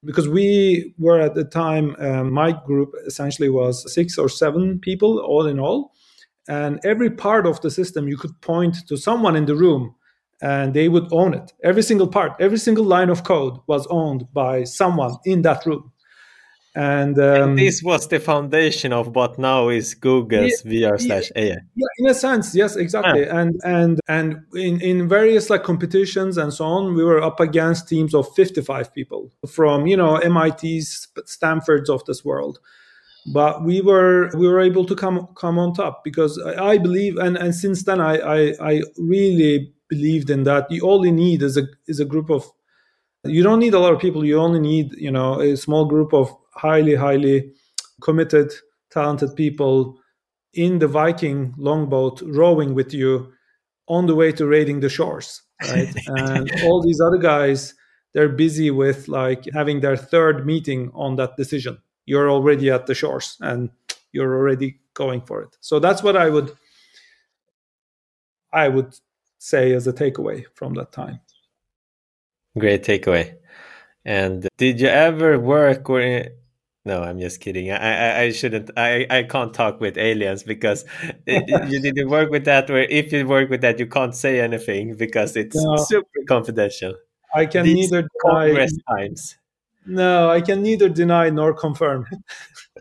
Because 0.05 0.29
we 0.29 0.95
were 0.99 1.19
at 1.19 1.35
the 1.35 1.45
time, 1.45 1.97
um, 1.99 2.33
my 2.33 2.53
group 2.53 2.93
essentially 3.07 3.49
was 3.49 3.93
six 3.93 4.17
or 4.19 4.29
seven 4.29 4.79
people 4.79 5.19
all 5.19 5.47
in 5.47 5.59
all. 5.59 5.93
And 6.49 6.79
every 6.85 7.11
part 7.11 7.47
of 7.47 7.61
the 7.63 7.71
system, 7.71 8.07
you 8.07 8.17
could 8.17 8.41
point 8.43 8.77
to 8.87 8.97
someone 8.97 9.35
in 9.35 9.47
the 9.47 9.57
room 9.57 9.96
and 10.43 10.75
they 10.75 10.89
would 10.89 11.13
own 11.13 11.35
it. 11.35 11.53
Every 11.63 11.83
single 11.83 12.09
part, 12.09 12.33
every 12.41 12.59
single 12.59 12.85
line 12.85 13.11
of 13.11 13.25
code 13.25 13.59
was 13.67 13.87
owned 13.89 14.27
by 14.33 14.65
someone 14.65 15.17
in 15.25 15.43
that 15.43 15.65
room. 15.67 15.93
And, 16.75 17.19
um, 17.19 17.51
and 17.51 17.59
this 17.59 17.83
was 17.83 18.07
the 18.09 18.21
foundation 18.21 18.93
of 18.93 19.17
what 19.17 19.39
now 19.39 19.71
is 19.71 19.95
Google's 19.95 20.63
yeah, 20.63 20.91
VR 20.91 21.01
slash 21.01 21.33
AI. 21.35 21.57
Yeah, 21.75 21.87
in 21.99 22.07
a 22.07 22.13
sense, 22.13 22.55
yes, 22.55 22.77
exactly. 22.77 23.23
Yeah. 23.23 23.41
And 23.41 23.59
and 23.65 24.01
and 24.09 24.37
in, 24.55 24.83
in 24.83 25.09
various 25.09 25.49
like 25.49 25.63
competitions 25.63 26.37
and 26.37 26.53
so 26.53 26.67
on, 26.67 26.95
we 26.95 27.03
were 27.03 27.23
up 27.23 27.41
against 27.41 27.89
teams 27.89 28.15
of 28.15 28.29
55 28.35 28.93
people 28.93 29.33
from 29.49 29.87
you 29.87 29.97
know 29.97 30.19
MIT's, 30.19 31.09
Stanford's 31.25 31.89
of 31.89 32.05
this 32.05 32.23
world 32.27 32.59
but 33.33 33.65
we 33.65 33.81
were 33.81 34.31
we 34.37 34.47
were 34.47 34.61
able 34.61 34.85
to 34.85 34.95
come 34.95 35.27
come 35.35 35.59
on 35.59 35.75
top 35.75 36.05
because 36.05 36.39
I, 36.39 36.65
I 36.65 36.79
believe 36.79 37.17
and 37.17 37.37
and 37.37 37.55
since 37.55 37.83
then 37.83 38.01
I, 38.01 38.19
I 38.19 38.55
I 38.61 38.83
really 38.99 39.73
believed 39.89 40.31
in 40.31 40.45
that. 40.45 40.71
You 40.71 40.89
only 40.89 41.11
need 41.11 41.43
is 41.43 41.57
a 41.57 41.67
is 41.87 42.01
a 42.01 42.05
group 42.05 42.31
of 42.31 42.51
you 43.25 43.43
don't 43.43 43.59
need 43.59 43.75
a 43.75 43.79
lot 43.79 43.93
of 43.93 44.01
people. 44.01 44.25
You 44.25 44.39
only 44.39 44.61
need 44.61 44.93
you 44.97 45.11
know 45.11 45.41
a 45.41 45.57
small 45.57 45.85
group 45.85 46.13
of 46.13 46.35
highly 46.55 46.95
highly 46.95 47.53
committed 48.01 48.53
talented 48.91 49.35
people 49.37 49.99
in 50.55 50.79
the 50.79 50.89
viking 50.89 51.55
longboat 51.59 52.23
rowing 52.23 52.75
with 52.75 52.95
you 52.95 53.33
on 53.89 54.07
the 54.07 54.15
way 54.15 54.33
to 54.33 54.47
raiding 54.47 54.81
the 54.81 54.89
shores 54.89 55.43
right? 55.63 55.95
And 56.07 56.51
all 56.65 56.83
these 56.83 57.01
other 57.01 57.19
guys 57.19 57.75
they're 58.15 58.29
busy 58.31 58.71
with 58.71 59.09
like 59.09 59.45
having 59.53 59.81
their 59.81 59.97
third 59.97 60.47
meeting 60.47 60.91
on 60.95 61.17
that 61.17 61.37
decision. 61.37 61.77
You're 62.07 62.31
already 62.31 62.71
at 62.71 62.87
the 62.87 62.95
shores 62.95 63.37
and 63.41 63.69
you're 64.13 64.35
already 64.35 64.81
going 64.95 65.21
for 65.21 65.43
it. 65.43 65.57
So 65.61 65.79
that's 65.79 66.03
what 66.03 66.17
i 66.17 66.31
would 66.31 66.53
i 68.53 68.69
would 68.69 68.95
say 69.39 69.73
as 69.73 69.87
a 69.87 69.93
takeaway 69.93 70.45
from 70.55 70.75
that 70.75 70.93
time. 70.93 71.21
Great 72.59 72.85
takeaway. 72.85 73.37
And 74.05 74.49
did 74.57 74.81
you 74.81 74.89
ever 74.89 75.39
work 75.39 75.91
or 75.91 76.27
no, 76.87 77.03
I'm 77.03 77.19
just 77.19 77.41
kidding. 77.41 77.73
I, 77.73 77.77
I, 77.77 78.21
I 78.21 78.31
shouldn't. 78.31 78.71
I, 78.77 79.07
I 79.11 79.23
can't 79.25 79.53
talk 79.53 79.81
with 79.81 79.99
aliens 79.99 80.45
because 80.45 80.85
you 81.27 81.81
didn't 81.81 82.09
work 82.09 82.31
with 82.31 82.45
that. 82.45 82.71
Or 82.71 82.79
if 82.79 83.13
you 83.13 83.27
work 83.27 83.51
with 83.51 83.61
that, 83.63 83.81
you 83.81 83.89
can't 83.89 84.15
say 84.15 84.41
anything 84.41 84.95
because 84.95 85.35
it's 85.35 85.57
no, 85.57 85.77
super 85.79 86.21
confidential. 86.29 86.95
I 87.35 87.47
can 87.47 87.65
These 87.65 87.91
neither 87.91 88.09
Congress 88.23 88.79
times. 88.89 89.37
No, 89.87 90.31
I 90.31 90.41
can 90.41 90.63
neither 90.63 90.89
deny 90.89 91.31
nor 91.31 91.55
confirm. 91.55 92.07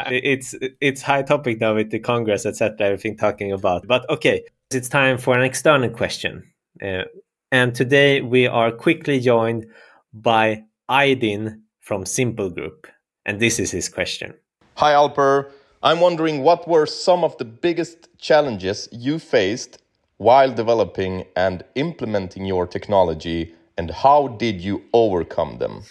it's 0.07 0.55
it's 0.81 1.03
high 1.03 1.23
topic 1.23 1.61
now 1.61 1.75
with 1.75 1.91
the 1.91 1.99
Congress, 1.99 2.47
etc. 2.47 2.77
Everything 2.81 3.17
talking 3.17 3.53
about. 3.53 3.87
But 3.87 4.09
okay, 4.09 4.45
it's 4.71 4.89
time 4.89 5.19
for 5.19 5.37
an 5.37 5.43
external 5.43 5.91
question. 5.91 6.45
Uh, 6.83 7.03
and 7.51 7.75
today 7.75 8.21
we 8.21 8.47
are 8.47 8.71
quickly 8.71 9.21
joined 9.21 9.67
by 10.13 10.65
Ajdin 10.91 11.61
from 11.81 12.05
Simple 12.07 12.51
Group. 12.51 12.87
And 13.25 13.41
this 13.41 13.59
is 13.59 13.71
his 13.71 13.89
question. 13.89 14.35
Hi, 14.77 14.93
Alper. 14.93 15.51
I'm 15.83 16.01
wondering 16.01 16.43
what 16.43 16.67
were 16.69 16.87
some 16.87 17.25
of 17.25 17.37
the 17.39 17.45
biggest 17.45 18.09
challenges 18.19 18.89
you 18.93 19.19
faced 19.19 19.83
while 20.19 20.53
developing 20.53 21.25
and 21.37 21.63
implementing 21.75 22.45
your 22.45 22.67
technology, 22.67 23.55
and 23.76 23.90
how 23.90 24.28
did 24.28 24.61
you 24.61 24.85
overcome 24.92 25.59
them? 25.59 25.83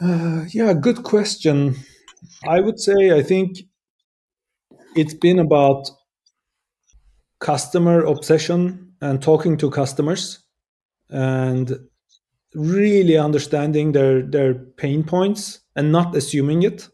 Uh, 0.00 0.44
yeah, 0.52 0.72
good 0.72 1.02
question. 1.02 1.76
I 2.46 2.60
would 2.60 2.80
say 2.80 3.12
I 3.16 3.22
think 3.22 3.58
it's 4.96 5.14
been 5.14 5.38
about 5.38 5.90
customer 7.38 8.04
obsession 8.04 8.92
and 9.00 9.22
talking 9.22 9.56
to 9.58 9.70
customers 9.70 10.40
and 11.08 11.78
really 12.54 13.16
understanding 13.16 13.92
their 13.92 14.22
their 14.22 14.54
pain 14.54 15.04
points 15.04 15.60
and 15.76 15.92
not 15.92 16.16
assuming 16.16 16.62
it 16.62 16.88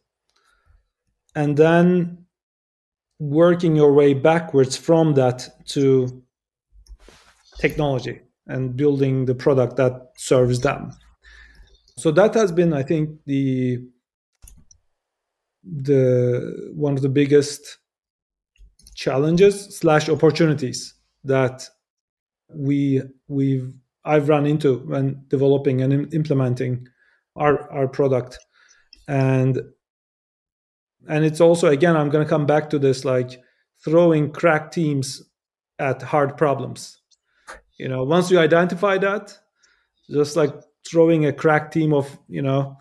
and 1.35 1.57
then 1.57 2.27
working 3.19 3.75
your 3.75 3.93
way 3.93 4.15
backwards 4.15 4.77
from 4.77 5.15
that 5.15 5.49
to 5.67 6.23
technology 7.59 8.21
and 8.47 8.77
building 8.77 9.25
the 9.25 9.35
product 9.35 9.77
that 9.77 10.11
serves 10.17 10.61
them. 10.61 10.93
So 11.99 12.11
that 12.11 12.35
has 12.35 12.53
been 12.53 12.75
i 12.75 12.83
think 12.83 13.09
the 13.25 13.79
the 15.65 16.71
one 16.75 16.95
of 16.95 17.03
the 17.03 17.09
biggest 17.09 17.79
challenges 18.95 19.79
slash 19.79 20.09
opportunities 20.09 20.95
that 21.25 21.69
we 22.55 23.03
we've 23.29 23.73
I've 24.05 24.29
run 24.29 24.47
into 24.47 24.79
when 24.79 25.25
developing 25.29 25.83
and 25.83 26.13
implementing 26.15 26.87
our 27.35 27.71
our 27.71 27.89
product. 27.89 28.39
And 29.09 29.61
and 31.09 31.25
it's 31.25 31.41
also 31.41 31.69
again 31.69 31.97
I'm 31.97 32.11
going 32.11 32.25
to 32.25 32.29
come 32.29 32.47
back 32.47 32.71
to 32.71 32.79
this 32.79 33.05
like 33.05 33.41
throwing 33.85 34.33
crack 34.33 34.71
teams 34.71 35.23
at 35.79 36.03
hard 36.03 36.37
problems 36.37 36.99
you 37.79 37.89
know 37.89 38.05
once 38.05 38.31
you 38.31 38.39
identify 38.39 38.99
that 38.99 39.39
just 40.11 40.37
like 40.37 40.53
throwing 40.89 41.27
a 41.27 41.33
crack 41.33 41.71
team 41.71 41.93
of 41.93 42.19
you 42.29 42.43
know 42.43 42.77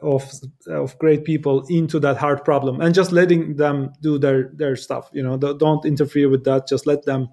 of 0.00 0.28
of 0.66 0.98
great 0.98 1.24
people 1.24 1.64
into 1.68 2.00
that 2.00 2.16
hard 2.16 2.44
problem 2.44 2.80
and 2.80 2.94
just 2.94 3.12
letting 3.12 3.56
them 3.56 3.92
do 4.00 4.18
their 4.18 4.50
their 4.54 4.74
stuff 4.74 5.08
you 5.12 5.22
know 5.22 5.36
don't 5.36 5.84
interfere 5.84 6.28
with 6.28 6.44
that 6.44 6.66
just 6.66 6.86
let 6.86 7.04
them 7.04 7.28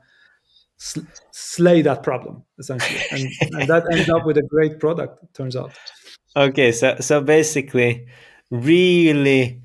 sl- 0.80 1.02
slay 1.32 1.82
that 1.84 2.02
problem 2.04 2.44
essentially, 2.58 3.00
and, 3.12 3.30
and 3.54 3.70
that 3.70 3.86
ends 3.92 4.10
up 4.10 4.26
with 4.26 4.38
a 4.38 4.44
great 4.44 4.80
product. 4.80 5.24
It 5.24 5.34
turns 5.34 5.56
out. 5.56 5.72
Okay, 6.36 6.72
so 6.72 6.96
so 7.00 7.22
basically, 7.22 8.08
really 8.50 9.62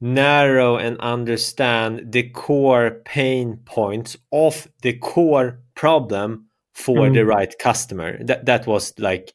narrow 0.00 0.76
and 0.76 0.98
understand 1.00 2.12
the 2.12 2.28
core 2.30 3.02
pain 3.04 3.58
points 3.64 4.16
of 4.32 4.68
the 4.82 4.92
core 4.94 5.60
problem 5.74 6.46
for 6.74 7.08
mm. 7.08 7.14
the 7.14 7.24
right 7.24 7.54
customer. 7.58 8.22
That 8.24 8.46
that 8.46 8.66
was 8.66 8.92
like 8.98 9.32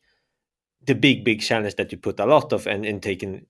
the 0.85 0.95
big 0.95 1.23
big 1.23 1.41
challenge 1.41 1.75
that 1.75 1.91
you 1.91 1.97
put 1.97 2.19
a 2.19 2.25
lot 2.25 2.53
of 2.53 2.67
and 2.67 2.85
in 2.85 2.99
taking 2.99 3.45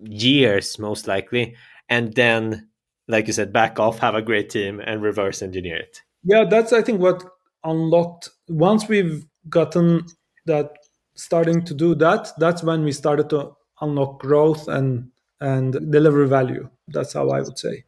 years 0.00 0.78
most 0.78 1.08
likely, 1.08 1.56
and 1.88 2.14
then 2.14 2.68
like 3.08 3.26
you 3.26 3.32
said, 3.32 3.52
back 3.52 3.78
off, 3.78 3.98
have 3.98 4.14
a 4.14 4.22
great 4.22 4.50
team, 4.50 4.80
and 4.80 5.02
reverse 5.02 5.42
engineer 5.42 5.76
it. 5.76 6.00
Yeah, 6.22 6.44
that's 6.44 6.72
I 6.72 6.82
think 6.82 7.00
what 7.00 7.24
unlocked 7.64 8.30
once 8.48 8.88
we've 8.88 9.24
gotten 9.48 10.06
that 10.46 10.72
starting 11.14 11.64
to 11.64 11.74
do 11.74 11.94
that. 11.96 12.28
That's 12.38 12.62
when 12.62 12.84
we 12.84 12.92
started 12.92 13.30
to 13.30 13.52
unlock 13.80 14.20
growth 14.20 14.68
and 14.68 15.10
and 15.40 15.72
deliver 15.90 16.26
value. 16.26 16.68
That's 16.88 17.12
how 17.12 17.30
I 17.30 17.40
would 17.40 17.58
say. 17.58 17.84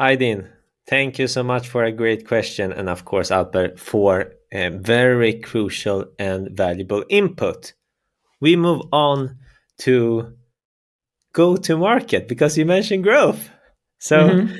Ajdin, 0.00 0.48
thank 0.86 1.18
you 1.18 1.26
so 1.26 1.42
much 1.42 1.68
for 1.68 1.84
a 1.84 1.92
great 1.92 2.26
question. 2.26 2.72
And 2.72 2.88
of 2.88 3.04
course, 3.04 3.30
Albert, 3.30 3.78
for 3.78 4.32
a 4.52 4.68
very 4.68 5.40
crucial 5.40 6.06
and 6.18 6.56
valuable 6.56 7.04
input. 7.08 7.74
We 8.40 8.56
move 8.56 8.82
on 8.92 9.38
to 9.78 10.36
go 11.32 11.56
to 11.56 11.76
market 11.76 12.28
because 12.28 12.56
you 12.56 12.64
mentioned 12.64 13.02
growth. 13.02 13.50
So 13.98 14.28
mm-hmm. 14.28 14.56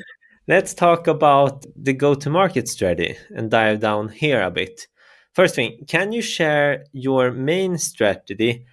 let's 0.47 0.73
talk 0.73 1.07
about 1.07 1.65
the 1.75 1.93
go 1.93 2.13
to 2.15 2.29
market 2.29 2.67
strategy 2.67 3.15
and 3.33 3.49
dive 3.49 3.79
down 3.79 4.09
here 4.09 4.41
a 4.41 4.51
bit. 4.51 4.87
First 5.33 5.55
thing, 5.55 5.85
can 5.87 6.11
you 6.11 6.21
share 6.21 6.85
your 6.91 7.31
main 7.31 7.77
strategy 7.77 8.65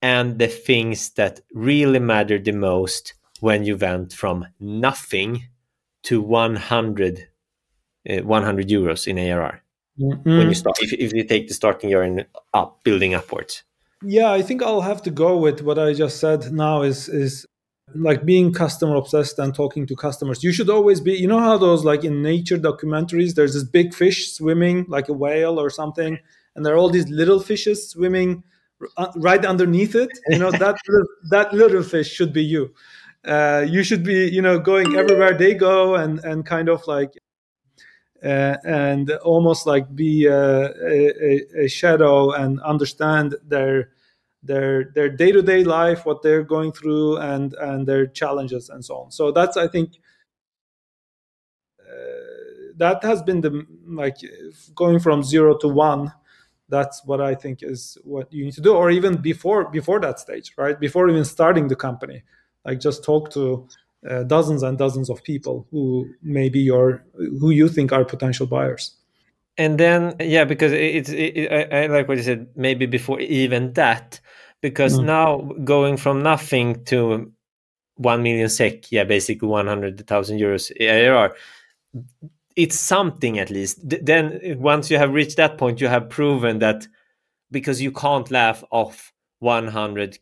and 0.00 0.38
the 0.38 0.48
things 0.48 1.10
that 1.10 1.40
really 1.52 1.98
matter 1.98 2.38
the 2.38 2.52
most 2.52 3.14
when 3.40 3.64
you 3.64 3.76
went 3.76 4.12
from 4.12 4.46
nothing 4.60 5.48
to 6.04 6.20
100 6.20 7.28
uh, 8.10 8.22
100 8.22 8.68
euros 8.68 9.06
in 9.06 9.18
ARR 9.18 9.62
mm-hmm. 9.98 10.38
when 10.38 10.48
you 10.48 10.54
start 10.54 10.76
if, 10.80 10.92
if 10.92 11.12
you 11.12 11.24
take 11.24 11.48
the 11.48 11.54
starting 11.54 11.90
year 11.90 12.02
and 12.02 12.26
up 12.52 12.82
building 12.84 13.14
upwards. 13.14 13.62
Yeah 14.02 14.32
i 14.32 14.42
think 14.42 14.62
i'll 14.62 14.82
have 14.82 15.02
to 15.02 15.10
go 15.10 15.38
with 15.38 15.62
what 15.62 15.78
i 15.78 15.94
just 15.94 16.20
said 16.20 16.52
now 16.52 16.82
is 16.82 17.08
is 17.08 17.46
like 17.94 18.24
being 18.24 18.52
customer 18.52 18.96
obsessed 18.96 19.38
and 19.38 19.54
talking 19.54 19.86
to 19.86 19.94
customers. 19.94 20.42
You 20.42 20.52
should 20.52 20.70
always 20.70 21.00
be 21.00 21.12
you 21.12 21.28
know 21.28 21.40
how 21.40 21.58
those 21.58 21.84
like 21.84 22.04
in 22.04 22.22
nature 22.22 22.58
documentaries 22.58 23.34
there's 23.34 23.54
this 23.54 23.64
big 23.64 23.94
fish 23.94 24.32
swimming 24.32 24.86
like 24.88 25.08
a 25.08 25.12
whale 25.12 25.60
or 25.60 25.70
something 25.70 26.18
and 26.54 26.64
there 26.64 26.74
are 26.74 26.78
all 26.78 26.90
these 26.90 27.08
little 27.08 27.40
fishes 27.40 27.90
swimming 27.90 28.42
uh, 28.96 29.08
right 29.16 29.44
underneath 29.44 29.94
it? 29.94 30.10
You 30.28 30.38
know 30.38 30.50
that 30.50 30.76
little, 30.88 31.06
that 31.30 31.52
little 31.52 31.82
fish 31.82 32.10
should 32.10 32.32
be 32.32 32.44
you 32.44 32.74
uh, 33.26 33.64
you 33.68 33.82
should 33.82 34.02
be 34.02 34.28
you 34.28 34.42
know 34.42 34.58
going 34.58 34.96
everywhere 34.96 35.36
they 35.36 35.54
go 35.54 35.94
and 35.94 36.18
and 36.24 36.44
kind 36.44 36.68
of 36.68 36.86
like 36.86 37.14
uh, 38.24 38.56
and 38.64 39.10
almost 39.22 39.66
like 39.66 39.94
be 39.94 40.24
a, 40.26 40.70
a, 40.70 41.64
a, 41.64 41.68
shadow 41.68 42.32
and 42.32 42.58
understand 42.60 43.34
their 43.46 43.90
their 44.42 44.90
their 44.94 45.10
day-to-day 45.10 45.62
life 45.62 46.06
what 46.06 46.22
they're 46.22 46.42
going 46.42 46.72
through 46.72 47.18
and 47.18 47.54
and 47.54 47.86
their 47.86 48.06
challenges 48.06 48.70
and 48.70 48.84
so 48.84 48.96
on. 48.96 49.10
So 49.10 49.30
that's 49.30 49.56
i 49.56 49.68
think 49.68 49.96
uh, 51.80 52.72
that 52.76 53.02
has 53.02 53.22
been 53.22 53.40
the 53.40 53.66
like 53.86 54.16
going 54.74 55.00
from 55.00 55.22
zero 55.22 55.56
to 55.58 55.68
one 55.68 56.12
that's 56.70 57.04
what 57.04 57.20
i 57.20 57.34
think 57.34 57.62
is 57.62 57.98
what 58.04 58.32
you 58.32 58.44
need 58.44 58.54
to 58.54 58.62
do 58.62 58.74
or 58.74 58.90
even 58.90 59.16
before 59.16 59.70
before 59.70 60.00
that 60.00 60.18
stage 60.18 60.54
right? 60.56 60.80
Before 60.80 61.08
even 61.10 61.24
starting 61.24 61.68
the 61.68 61.76
company 61.76 62.22
like 62.64 62.80
just 62.80 63.04
talk 63.04 63.30
to 63.30 63.66
uh, 64.08 64.22
dozens 64.24 64.62
and 64.62 64.78
dozens 64.78 65.08
of 65.08 65.22
people 65.22 65.66
who 65.70 66.06
maybe 66.22 66.60
your 66.60 67.04
who 67.40 67.50
you 67.50 67.68
think 67.68 67.92
are 67.92 68.04
potential 68.04 68.46
buyers 68.46 68.96
and 69.56 69.78
then 69.78 70.14
yeah 70.20 70.44
because 70.44 70.72
it's 70.72 71.08
it, 71.08 71.36
it, 71.36 71.52
I, 71.52 71.84
I, 71.84 71.86
like 71.86 72.08
what 72.08 72.16
you 72.16 72.22
said 72.22 72.48
maybe 72.56 72.86
before 72.86 73.20
even 73.20 73.72
that 73.74 74.20
because 74.60 74.98
mm. 74.98 75.04
now 75.04 75.38
going 75.64 75.96
from 75.96 76.22
nothing 76.22 76.84
to 76.84 77.32
1 77.96 78.22
million 78.22 78.48
sec 78.48 78.90
yeah 78.90 79.04
basically 79.04 79.48
100,000 79.48 80.38
euros 80.38 80.70
ARR 80.80 81.34
it's 82.56 82.78
something 82.78 83.38
at 83.38 83.50
least 83.50 83.78
then 83.82 84.40
once 84.58 84.90
you 84.90 84.98
have 84.98 85.12
reached 85.12 85.36
that 85.36 85.56
point 85.56 85.80
you 85.80 85.88
have 85.88 86.08
proven 86.08 86.58
that 86.58 86.86
because 87.50 87.80
you 87.80 87.92
can't 87.92 88.30
laugh 88.30 88.64
off 88.70 89.13
100 89.44 90.18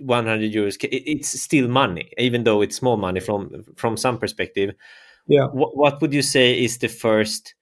100 0.00 0.52
euros 0.52 0.76
it's 0.82 1.40
still 1.40 1.68
money 1.68 2.10
even 2.18 2.44
though 2.44 2.62
it's 2.62 2.76
small 2.76 2.96
money 2.96 3.20
from 3.20 3.64
from 3.76 3.96
some 3.96 4.16
perspective 4.16 4.74
yeah 5.26 5.46
what, 5.46 5.76
what 5.76 6.00
would 6.00 6.14
you 6.14 6.22
say 6.22 6.62
is 6.62 6.78
the 6.78 6.88
first 6.88 7.54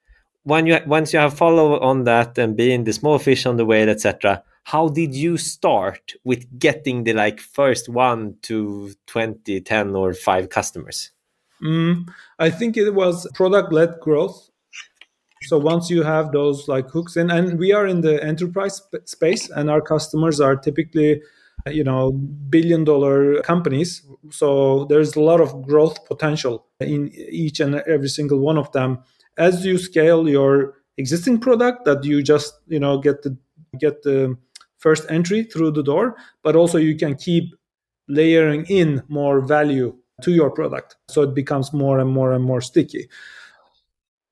when 0.44 0.66
you 0.66 0.78
once 0.86 1.12
you 1.12 1.18
have 1.18 1.36
followed 1.36 1.78
on 1.80 2.04
that 2.04 2.36
and 2.38 2.56
being 2.56 2.84
the 2.84 2.92
small 2.92 3.18
fish 3.18 3.46
on 3.46 3.56
the 3.56 3.64
whale 3.64 3.88
etc 3.88 4.42
how 4.64 4.88
did 4.88 5.14
you 5.14 5.38
start 5.38 6.12
with 6.24 6.46
getting 6.58 7.04
the 7.04 7.14
like 7.14 7.40
first 7.40 7.88
one 7.88 8.36
to 8.42 8.92
20 9.06 9.60
10 9.60 9.96
or 9.96 10.12
5 10.12 10.48
customers 10.50 11.10
Mm, 11.62 12.08
I 12.38 12.50
think 12.50 12.76
it 12.76 12.90
was 12.90 13.26
product 13.34 13.72
led 13.72 14.00
growth. 14.00 14.50
So 15.44 15.58
once 15.58 15.90
you 15.90 16.02
have 16.02 16.32
those 16.32 16.68
like 16.68 16.88
hooks 16.90 17.16
in, 17.16 17.30
and 17.30 17.58
we 17.58 17.72
are 17.72 17.86
in 17.86 18.00
the 18.00 18.22
enterprise 18.22 18.82
space, 19.04 19.48
and 19.50 19.70
our 19.70 19.80
customers 19.80 20.40
are 20.40 20.56
typically, 20.56 21.22
uh, 21.66 21.70
you 21.70 21.84
know, 21.84 22.12
billion 22.12 22.84
dollar 22.84 23.40
companies. 23.42 24.02
So 24.30 24.86
there's 24.86 25.14
a 25.16 25.20
lot 25.20 25.40
of 25.40 25.62
growth 25.62 26.04
potential 26.06 26.66
in 26.80 27.12
each 27.14 27.60
and 27.60 27.76
every 27.76 28.08
single 28.08 28.40
one 28.40 28.58
of 28.58 28.70
them. 28.72 28.98
As 29.36 29.64
you 29.64 29.78
scale 29.78 30.28
your 30.28 30.74
existing 30.96 31.38
product, 31.38 31.84
that 31.84 32.04
you 32.04 32.22
just 32.22 32.54
you 32.66 32.80
know 32.80 32.98
get 32.98 33.22
the 33.22 33.36
get 33.78 34.02
the 34.02 34.36
first 34.78 35.04
entry 35.10 35.44
through 35.44 35.72
the 35.72 35.82
door, 35.82 36.16
but 36.42 36.56
also 36.56 36.78
you 36.78 36.96
can 36.96 37.14
keep 37.16 37.54
layering 38.08 38.64
in 38.66 39.02
more 39.08 39.40
value 39.40 39.94
to 40.22 40.32
your 40.32 40.50
product 40.50 40.96
so 41.08 41.22
it 41.22 41.34
becomes 41.34 41.72
more 41.72 41.98
and 42.00 42.10
more 42.10 42.32
and 42.32 42.42
more 42.42 42.60
sticky 42.60 43.08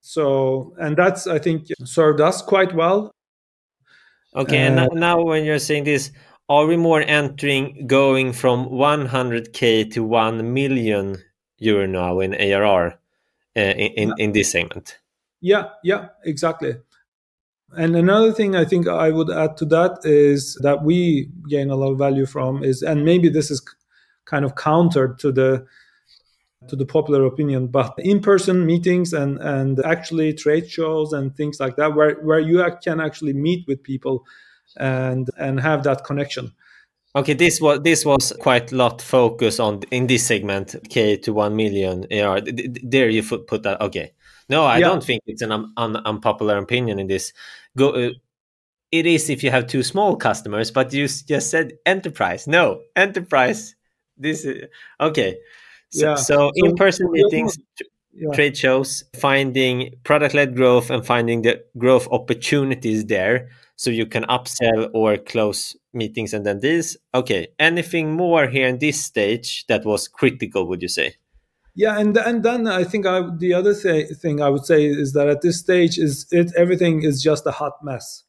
so 0.07 0.73
and 0.79 0.95
that's 0.95 1.27
i 1.27 1.37
think 1.37 1.67
served 1.83 2.21
us 2.21 2.41
quite 2.41 2.73
well. 2.73 3.11
Okay 4.35 4.65
uh, 4.65 4.85
and 4.85 4.99
now 4.99 5.21
when 5.21 5.43
you're 5.43 5.59
saying 5.59 5.83
this 5.83 6.11
are 6.47 6.65
we 6.65 6.77
more 6.77 7.01
entering 7.01 7.87
going 7.87 8.31
from 8.31 8.67
100k 8.69 9.91
to 9.91 10.03
1 10.03 10.53
million 10.53 11.17
euro 11.57 11.85
now 11.85 12.21
in 12.21 12.33
arr 12.35 12.87
uh, 13.57 13.59
in, 13.59 13.91
in, 14.01 14.13
in 14.17 14.31
this 14.31 14.51
segment? 14.51 14.97
Yeah 15.41 15.69
yeah 15.83 16.07
exactly. 16.23 16.75
And 17.77 17.93
another 17.97 18.31
thing 18.31 18.55
i 18.55 18.63
think 18.63 18.87
i 18.87 19.09
would 19.09 19.29
add 19.29 19.57
to 19.57 19.65
that 19.65 19.99
is 20.05 20.55
that 20.61 20.83
we 20.83 21.29
gain 21.49 21.69
a 21.69 21.75
lot 21.75 21.91
of 21.91 21.97
value 21.97 22.25
from 22.25 22.63
is 22.63 22.81
and 22.81 23.03
maybe 23.03 23.27
this 23.27 23.51
is 23.51 23.61
kind 24.23 24.45
of 24.45 24.55
counter 24.55 25.15
to 25.15 25.33
the 25.33 25.65
to 26.69 26.75
the 26.75 26.85
popular 26.85 27.25
opinion 27.25 27.67
but 27.67 27.93
in-person 27.97 28.65
meetings 28.65 29.13
and 29.13 29.39
and 29.39 29.79
actually 29.85 30.33
trade 30.33 30.69
shows 30.69 31.13
and 31.13 31.35
things 31.35 31.59
like 31.59 31.75
that 31.75 31.95
where 31.95 32.15
where 32.21 32.39
you 32.39 32.63
can 32.83 32.99
actually 32.99 33.33
meet 33.33 33.65
with 33.67 33.81
people 33.83 34.25
and 34.75 35.29
and 35.37 35.59
have 35.59 35.83
that 35.83 36.03
connection. 36.03 36.53
Okay 37.15 37.33
this 37.33 37.59
was 37.61 37.81
this 37.81 38.05
was 38.05 38.33
quite 38.39 38.71
a 38.71 38.75
lot 38.75 39.01
focus 39.01 39.59
on 39.59 39.81
in 39.91 40.07
this 40.07 40.25
segment 40.25 40.75
k 40.89 41.17
to 41.17 41.33
1 41.33 41.55
million 41.55 42.05
ar 42.11 42.41
there 42.83 43.09
you 43.09 43.23
put 43.23 43.63
that 43.63 43.81
okay. 43.81 44.13
No 44.49 44.63
i 44.63 44.77
yeah. 44.77 44.87
don't 44.87 45.03
think 45.03 45.21
it's 45.25 45.41
an 45.41 45.51
un, 45.51 45.73
un, 45.77 45.95
unpopular 46.05 46.57
opinion 46.57 46.99
in 46.99 47.07
this. 47.07 47.33
Go 47.75 47.89
uh, 47.89 48.11
it 48.91 49.05
is 49.05 49.29
if 49.29 49.43
you 49.43 49.51
have 49.51 49.67
two 49.67 49.83
small 49.83 50.15
customers 50.15 50.71
but 50.71 50.93
you 50.93 51.07
just 51.07 51.49
said 51.49 51.73
enterprise. 51.85 52.47
No 52.47 52.81
enterprise 52.95 53.75
this 54.17 54.45
is 54.45 54.65
okay 54.99 55.37
so, 55.89 56.09
yeah. 56.09 56.15
so 56.15 56.51
in-person 56.55 57.11
meetings 57.11 57.57
yeah. 58.13 58.31
trade 58.33 58.57
shows 58.57 59.03
finding 59.15 59.91
product-led 60.03 60.55
growth 60.55 60.89
and 60.89 61.05
finding 61.05 61.43
the 61.43 61.63
growth 61.77 62.07
opportunities 62.11 63.05
there. 63.05 63.49
So 63.75 63.91
you 63.91 64.07
can 64.07 64.23
upsell 64.23 64.89
or 64.93 65.17
close 65.17 65.75
meetings 65.93 66.33
and 66.33 66.45
then 66.45 66.59
this 66.59 66.95
okay 67.13 67.47
anything 67.59 68.13
more 68.13 68.47
here 68.47 68.67
in 68.67 68.77
this 68.77 69.03
stage 69.03 69.65
that 69.67 69.85
was 69.85 70.07
critical 70.07 70.67
would 70.67 70.81
you 70.81 70.87
say? 70.87 71.15
Yeah 71.75 71.99
and 71.99 72.15
and 72.17 72.43
then 72.43 72.67
i 72.67 72.83
think 72.83 73.05
I, 73.05 73.21
the 73.37 73.53
other 73.53 73.73
th- 73.73 74.09
thing 74.17 74.41
i 74.41 74.49
would 74.49 74.65
say 74.65 74.85
is 74.85 75.13
that 75.13 75.27
at 75.27 75.41
this 75.41 75.59
stage 75.59 75.97
is 75.97 76.25
it 76.31 76.51
everything 76.55 77.03
is 77.03 77.21
just 77.21 77.45
a 77.45 77.51
hot 77.51 77.73
mess. 77.83 78.23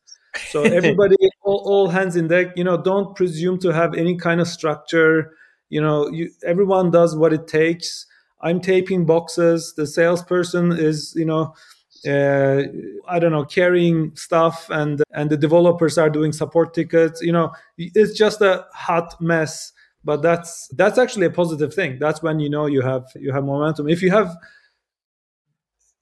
So 0.51 0.63
everybody 0.81 1.17
all, 1.43 1.63
all 1.71 1.89
hands 1.89 2.17
in 2.17 2.29
deck 2.29 2.49
you 2.57 2.65
know 2.65 2.81
don't 2.81 3.15
presume 3.15 3.59
to 3.61 3.73
have 3.73 3.95
any 3.95 4.17
kind 4.17 4.41
of 4.41 4.49
structure 4.49 5.33
you 5.69 5.81
know 5.81 6.09
you, 6.09 6.31
everyone 6.45 6.91
does 6.91 7.17
what 7.17 7.33
it 7.33 7.47
takes 7.47 8.07
i'm 8.43 8.61
taping 8.61 9.05
boxes 9.05 9.75
the 9.77 9.87
salesperson 9.87 10.73
is 10.73 11.13
you 11.17 11.25
know 11.25 11.55
uh, 12.07 12.63
I 13.09 13.19
don't 13.19 13.33
know, 13.33 13.45
carrying 13.45 14.15
stuff, 14.15 14.69
and 14.71 15.03
and 15.13 15.31
the 15.31 15.37
developers 15.37 15.99
are 15.99 16.11
doing 16.11 16.33
support 16.33 16.75
tickets. 16.75 17.21
You 17.23 17.33
know, 17.33 17.53
it's 17.77 18.17
just 18.17 18.41
a 18.41 18.67
hot 18.73 19.21
mess. 19.21 19.73
But 20.05 20.23
that's 20.23 20.69
that's 20.77 20.97
actually 20.97 21.27
a 21.27 21.31
positive 21.31 21.75
thing. 21.75 21.99
That's 21.99 22.23
when 22.23 22.39
you 22.39 22.49
know 22.49 22.67
you 22.67 22.83
have 22.83 23.07
you 23.17 23.33
have 23.33 23.45
momentum. 23.45 23.89
If 23.89 24.01
you 24.03 24.11
have 24.11 24.37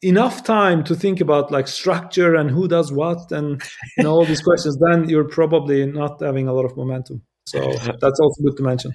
enough 0.02 0.44
time 0.44 0.84
to 0.84 0.94
think 0.94 1.20
about 1.20 1.50
like 1.50 1.66
structure 1.66 2.34
and 2.34 2.50
who 2.50 2.68
does 2.68 2.92
what 2.92 3.32
and 3.32 3.62
you 3.96 4.04
know 4.04 4.12
all 4.12 4.26
these 4.26 4.42
questions, 4.42 4.78
then 4.78 5.08
you're 5.08 5.28
probably 5.28 5.86
not 5.86 6.20
having 6.20 6.46
a 6.46 6.52
lot 6.52 6.66
of 6.66 6.76
momentum. 6.76 7.22
So 7.46 7.58
that's 8.00 8.20
also 8.20 8.42
good 8.42 8.56
to 8.58 8.62
mention. 8.62 8.94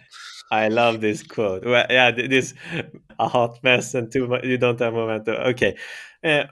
I 0.52 0.68
love 0.68 1.00
this 1.00 1.24
quote. 1.24 1.66
Well, 1.66 1.86
yeah, 1.90 2.12
this 2.12 2.54
a 3.18 3.30
hot 3.30 3.64
mess 3.64 3.94
and 3.94 4.12
too 4.12 4.28
much. 4.28 4.44
You 4.44 4.58
don't 4.58 4.80
have 4.80 4.94
momentum. 4.94 5.36
Okay, 5.36 5.78
uh, 6.24 6.44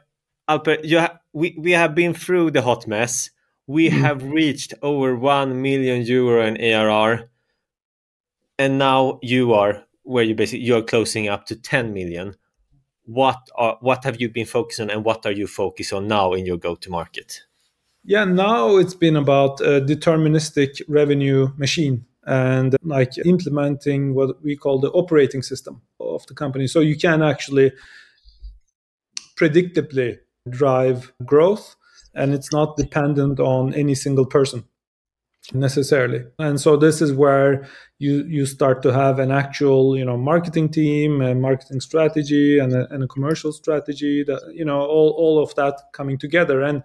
Alper, 0.49 0.79
you 0.83 0.99
ha- 0.99 1.19
we 1.33 1.55
we 1.59 1.71
have 1.71 1.93
been 1.93 2.13
through 2.13 2.51
the 2.51 2.61
hot 2.61 2.87
mess. 2.87 3.29
We 3.67 3.89
mm. 3.89 3.99
have 3.99 4.23
reached 4.23 4.73
over 4.81 5.15
one 5.15 5.61
million 5.61 6.03
euro 6.03 6.45
in 6.45 6.57
ARR, 6.57 7.29
and 8.57 8.79
now 8.79 9.19
you 9.21 9.53
are 9.53 9.83
where 10.03 10.23
you 10.23 10.33
basically 10.33 10.65
you're 10.65 10.81
closing 10.81 11.27
up 11.27 11.45
to 11.47 11.55
ten 11.57 11.93
million. 11.93 12.35
What 13.03 13.49
are 13.55 13.77
what 13.81 14.05
have 14.05 14.21
you 14.21 14.29
been 14.29 14.45
focusing 14.45 14.89
on, 14.89 14.91
and 14.91 15.03
what 15.03 15.25
are 15.25 15.33
you 15.33 15.45
focused 15.45 15.91
on 15.91 16.07
now 16.07 16.33
in 16.33 16.45
your 16.45 16.57
go 16.57 16.75
to 16.75 16.89
market? 16.89 17.43
Yeah, 18.05 18.23
now 18.23 18.77
it's 18.77 18.93
been 18.93 19.17
about 19.17 19.59
a 19.59 19.81
deterministic 19.81 20.81
revenue 20.87 21.49
machine 21.57 22.05
and 22.29 22.75
like 22.83 23.17
implementing 23.25 24.13
what 24.13 24.41
we 24.43 24.55
call 24.55 24.79
the 24.79 24.91
operating 24.91 25.41
system 25.41 25.81
of 25.99 26.25
the 26.27 26.35
company. 26.35 26.67
So 26.67 26.79
you 26.79 26.95
can 26.95 27.23
actually 27.23 27.71
predictably 29.35 30.19
drive 30.47 31.11
growth 31.25 31.75
and 32.13 32.33
it's 32.35 32.51
not 32.53 32.77
dependent 32.77 33.39
on 33.39 33.73
any 33.73 33.95
single 33.95 34.27
person 34.27 34.63
necessarily. 35.53 36.23
And 36.37 36.61
so 36.61 36.77
this 36.77 37.01
is 37.01 37.13
where 37.13 37.67
you 37.97 38.23
you 38.25 38.45
start 38.45 38.83
to 38.83 38.93
have 38.93 39.17
an 39.17 39.31
actual 39.31 39.97
you 39.97 40.05
know 40.05 40.17
marketing 40.17 40.69
team 40.69 41.21
a 41.21 41.33
marketing 41.33 41.81
strategy 41.81 42.59
and 42.59 42.73
a, 42.73 42.87
and 42.93 43.03
a 43.03 43.07
commercial 43.07 43.51
strategy 43.51 44.23
that 44.23 44.41
you 44.53 44.63
know 44.63 44.81
all, 44.81 45.15
all 45.17 45.41
of 45.41 45.55
that 45.55 45.81
coming 45.93 46.19
together. 46.19 46.61
And 46.61 46.83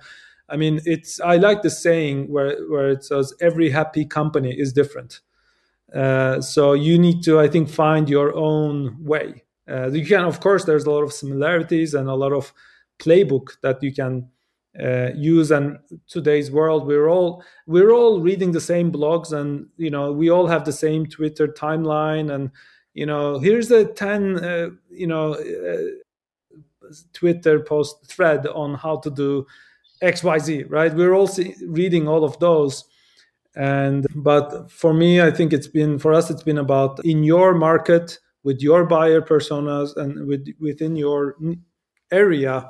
i 0.51 0.57
mean 0.57 0.79
it's 0.85 1.21
i 1.21 1.37
like 1.37 1.63
the 1.63 1.71
saying 1.71 2.29
where 2.29 2.55
where 2.69 2.91
it 2.91 3.03
says 3.03 3.33
every 3.41 3.71
happy 3.71 4.05
company 4.05 4.53
is 4.53 4.75
different 4.75 5.21
uh, 5.95 6.41
so 6.41 6.73
you 6.73 6.99
need 6.99 7.23
to, 7.23 7.39
I 7.39 7.49
think, 7.49 7.69
find 7.69 8.09
your 8.09 8.35
own 8.35 8.97
way. 9.03 9.45
Uh, 9.71 9.91
you 9.91 10.05
can, 10.05 10.25
of 10.25 10.41
course, 10.41 10.65
there's 10.65 10.85
a 10.85 10.91
lot 10.91 11.03
of 11.03 11.13
similarities 11.13 11.95
and 11.95 12.09
a 12.09 12.15
lot 12.15 12.33
of 12.33 12.53
playbook 12.99 13.61
that 13.63 13.83
you 13.83 13.95
can 13.95 14.29
uh, 14.83 15.11
use. 15.15 15.51
And 15.51 15.79
today's 16.09 16.51
world, 16.51 16.87
we're 16.87 17.09
all 17.09 17.45
we're 17.67 17.93
all 17.93 18.21
reading 18.21 18.53
the 18.53 18.61
same 18.61 18.91
blogs, 18.91 19.33
and 19.33 19.69
you 19.77 19.91
know, 19.91 20.13
we 20.13 20.31
all 20.31 20.49
have 20.49 20.65
the 20.65 20.73
same 20.73 21.07
Twitter 21.07 21.47
timeline. 21.47 22.35
And 22.35 22.51
you 22.93 23.07
know, 23.07 23.39
here's 23.39 23.71
a 23.71 23.85
ten, 23.85 24.45
uh, 24.45 24.71
you 24.91 25.07
know, 25.07 25.35
uh, 25.35 26.91
Twitter 27.13 27.61
post 27.61 28.07
thread 28.07 28.47
on 28.49 28.75
how 28.75 28.97
to 28.97 29.11
do 29.11 29.47
X, 30.03 30.25
Y, 30.25 30.39
Z. 30.39 30.65
Right? 30.65 30.93
We're 30.93 31.15
all 31.15 31.29
see, 31.29 31.55
reading 31.63 32.09
all 32.09 32.25
of 32.25 32.39
those 32.41 32.85
and 33.57 34.07
but 34.15 34.71
for 34.71 34.93
me 34.93 35.21
i 35.21 35.31
think 35.31 35.53
it's 35.53 35.69
been 35.69 35.99
for 35.99 36.13
us 36.13 36.31
it's 36.31 36.43
been 36.43 36.59
about 36.59 37.05
in 37.05 37.23
your 37.23 37.55
market 37.55 38.19
with 38.43 38.61
your 38.61 38.85
buyer 38.85 39.21
personas 39.21 39.97
and 39.97 40.27
with 40.27 40.47
within 40.59 40.97
your 40.97 41.37
area 42.11 42.69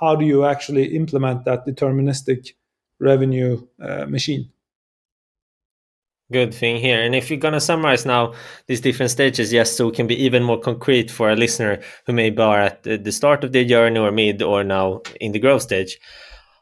how 0.00 0.16
do 0.16 0.24
you 0.24 0.44
actually 0.44 0.96
implement 0.96 1.44
that 1.44 1.66
deterministic 1.66 2.54
revenue 2.98 3.66
uh, 3.80 4.06
machine? 4.06 4.50
Good 6.30 6.54
thing 6.54 6.78
here. 6.78 7.02
And 7.02 7.14
if 7.14 7.28
you're 7.28 7.38
going 7.38 7.52
to 7.52 7.60
summarize 7.60 8.06
now 8.06 8.32
these 8.66 8.80
different 8.80 9.10
stages 9.10 9.52
yes 9.52 9.76
so 9.76 9.88
it 9.88 9.94
can 9.94 10.06
be 10.06 10.24
even 10.24 10.42
more 10.42 10.58
concrete 10.58 11.10
for 11.10 11.30
a 11.30 11.36
listener 11.36 11.80
who 12.06 12.14
may 12.14 12.30
be 12.30 12.42
at 12.42 12.82
the 12.84 13.12
start 13.12 13.44
of 13.44 13.52
their 13.52 13.64
journey 13.64 13.98
or 13.98 14.10
mid 14.10 14.40
or 14.40 14.64
now 14.64 15.02
in 15.20 15.32
the 15.32 15.38
growth 15.38 15.62
stage. 15.62 15.98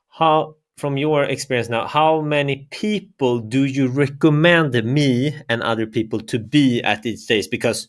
How 0.09 0.57
from 0.81 0.97
your 0.97 1.25
experience 1.25 1.69
now, 1.69 1.87
how 1.87 2.23
many 2.23 2.67
people 2.71 3.39
do 3.39 3.65
you 3.65 3.87
recommend 3.87 4.73
me 4.83 5.37
and 5.49 5.63
other 5.63 5.87
people 5.87 6.21
to 6.21 6.39
be 6.39 6.83
at 6.83 7.05
each 7.05 7.21
stage? 7.21 7.51
Because 7.51 7.89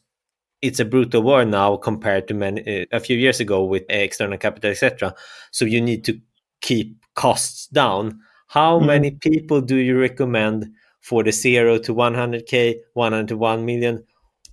it's 0.61 0.79
a 0.79 0.85
brutal 0.85 1.23
war 1.23 1.45
now 1.45 1.77
compared 1.77 2.27
to 2.27 2.33
many 2.33 2.61
uh, 2.81 2.85
a 2.91 2.99
few 2.99 3.17
years 3.17 3.39
ago 3.39 3.63
with 3.63 3.83
external 3.89 4.37
capital, 4.37 4.71
etc. 4.71 5.15
So 5.51 5.65
you 5.65 5.79
need 5.81 6.03
to 6.03 6.19
keep 6.59 7.03
costs 7.15 7.67
down. 7.67 8.19
How 8.47 8.79
mm. 8.79 8.87
many 8.87 9.11
people 9.11 9.61
do 9.61 9.77
you 9.77 9.97
recommend 9.97 10.69
for 10.99 11.23
the 11.23 11.31
zero 11.31 11.79
to 11.79 11.95
100k, 11.95 12.75
100 12.93 13.27
to 13.29 13.37
1 13.37 13.65
million? 13.65 14.03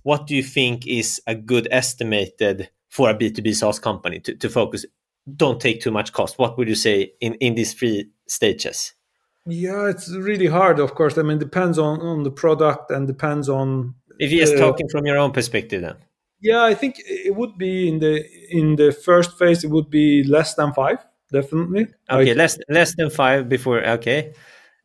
What 0.03 0.27
do 0.27 0.35
you 0.35 0.43
think 0.43 0.87
is 0.87 1.21
a 1.27 1.35
good 1.35 1.67
estimated 1.71 2.69
for 2.87 3.09
a 3.09 3.13
B2B 3.13 3.53
SaaS 3.53 3.79
company 3.79 4.19
to, 4.21 4.33
to 4.35 4.49
focus? 4.49 4.85
Don't 5.35 5.59
take 5.59 5.81
too 5.81 5.91
much 5.91 6.13
cost. 6.13 6.37
What 6.39 6.57
would 6.57 6.67
you 6.67 6.75
say 6.75 7.13
in, 7.19 7.35
in 7.35 7.55
these 7.55 7.73
three 7.73 8.09
stages? 8.27 8.93
Yeah, 9.45 9.89
it's 9.89 10.09
really 10.15 10.47
hard, 10.47 10.79
of 10.79 10.93
course. 10.95 11.17
I 11.17 11.23
mean, 11.23 11.39
depends 11.39 11.79
on, 11.79 12.01
on 12.01 12.23
the 12.23 12.31
product 12.31 12.91
and 12.91 13.07
depends 13.07 13.49
on. 13.49 13.95
If 14.19 14.31
you're 14.31 14.55
uh, 14.55 14.59
talking 14.59 14.87
from 14.89 15.05
your 15.05 15.17
own 15.17 15.31
perspective, 15.31 15.81
then. 15.81 15.95
Yeah, 16.41 16.63
I 16.63 16.73
think 16.73 16.95
it 16.99 17.35
would 17.35 17.57
be 17.57 17.89
in 17.89 17.99
the 17.99 18.23
in 18.49 18.75
the 18.77 18.91
first 18.91 19.37
phase. 19.37 19.63
It 19.63 19.71
would 19.71 19.89
be 19.89 20.23
less 20.23 20.55
than 20.55 20.71
five, 20.71 21.05
definitely. 21.31 21.87
Okay, 22.09 22.27
like, 22.27 22.37
less 22.37 22.57
less 22.69 22.95
than 22.95 23.09
five 23.09 23.49
before. 23.49 23.85
Okay, 23.85 24.33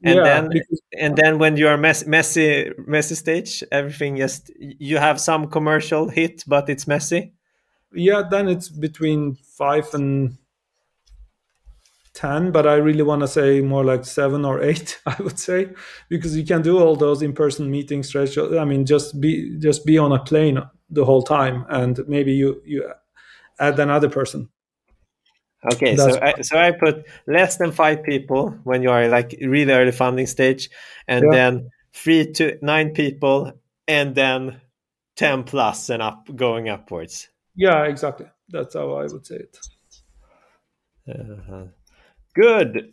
and 0.03 0.17
yeah, 0.17 0.25
then 0.25 0.49
because, 0.51 0.81
and 0.99 1.17
then 1.17 1.39
when 1.39 1.57
you 1.57 1.69
are 1.69 1.77
mess, 1.77 2.07
messy 2.07 2.73
messy 2.89 3.15
stage, 3.15 3.63
everything 3.71 4.17
just 4.17 4.51
you 4.59 4.97
have 4.97 5.21
some 5.21 5.47
commercial 5.49 6.09
hit, 6.09 6.43
but 6.47 6.69
it's 6.69 6.89
messy. 6.89 7.35
Yeah, 7.95 8.23
then 8.29 8.49
it's 8.49 8.69
between 8.69 9.37
five 9.37 9.93
and 9.95 10.37
10 12.15 12.53
but 12.53 12.67
i 12.67 12.75
really 12.75 13.03
want 13.03 13.21
to 13.21 13.29
say 13.29 13.61
more 13.61 13.85
like 13.85 14.05
7 14.05 14.45
or 14.45 14.63
8 14.63 15.01
i 15.07 15.17
would 15.21 15.39
say 15.39 15.69
because 16.09 16.37
you 16.37 16.45
can 16.45 16.63
do 16.63 16.79
all 16.79 16.97
those 16.97 17.23
in-person 17.23 17.71
meetings 17.71 18.09
stretch 18.09 18.39
i 18.39 18.65
mean 18.65 18.87
just 18.87 19.21
be 19.21 19.59
just 19.59 19.85
be 19.85 19.99
on 19.99 20.13
a 20.13 20.23
plane 20.23 20.63
the 20.91 21.05
whole 21.05 21.23
time 21.23 21.67
and 21.69 22.01
maybe 22.07 22.33
you 22.33 22.63
you 22.65 22.89
add 23.59 23.79
another 23.79 24.09
person 24.09 24.49
okay 25.73 25.97
That's 25.97 26.15
so 26.15 26.21
I, 26.23 26.41
so 26.43 26.59
I 26.59 26.71
put 26.73 27.05
less 27.27 27.57
than 27.57 27.73
five 27.73 28.03
people 28.03 28.51
when 28.65 28.83
you 28.83 28.91
are 28.91 29.09
like 29.09 29.37
really 29.41 29.73
early 29.73 29.93
funding 29.93 30.27
stage 30.27 30.71
and 31.09 31.25
yeah. 31.25 31.31
then 31.33 31.71
three 31.93 32.31
to 32.33 32.59
nine 32.63 32.91
people 32.91 33.53
and 33.89 34.15
then 34.15 34.61
10 35.17 35.45
plus 35.45 35.91
and 35.91 36.03
up 36.03 36.29
going 36.37 36.69
upwards 36.69 37.29
yeah 37.57 37.85
exactly 37.85 38.27
that's 38.49 38.75
how 38.75 38.93
i 38.95 39.03
would 39.03 39.27
say 39.27 39.37
it 39.37 39.59
uh-huh. 41.09 41.65
Good. 42.35 42.93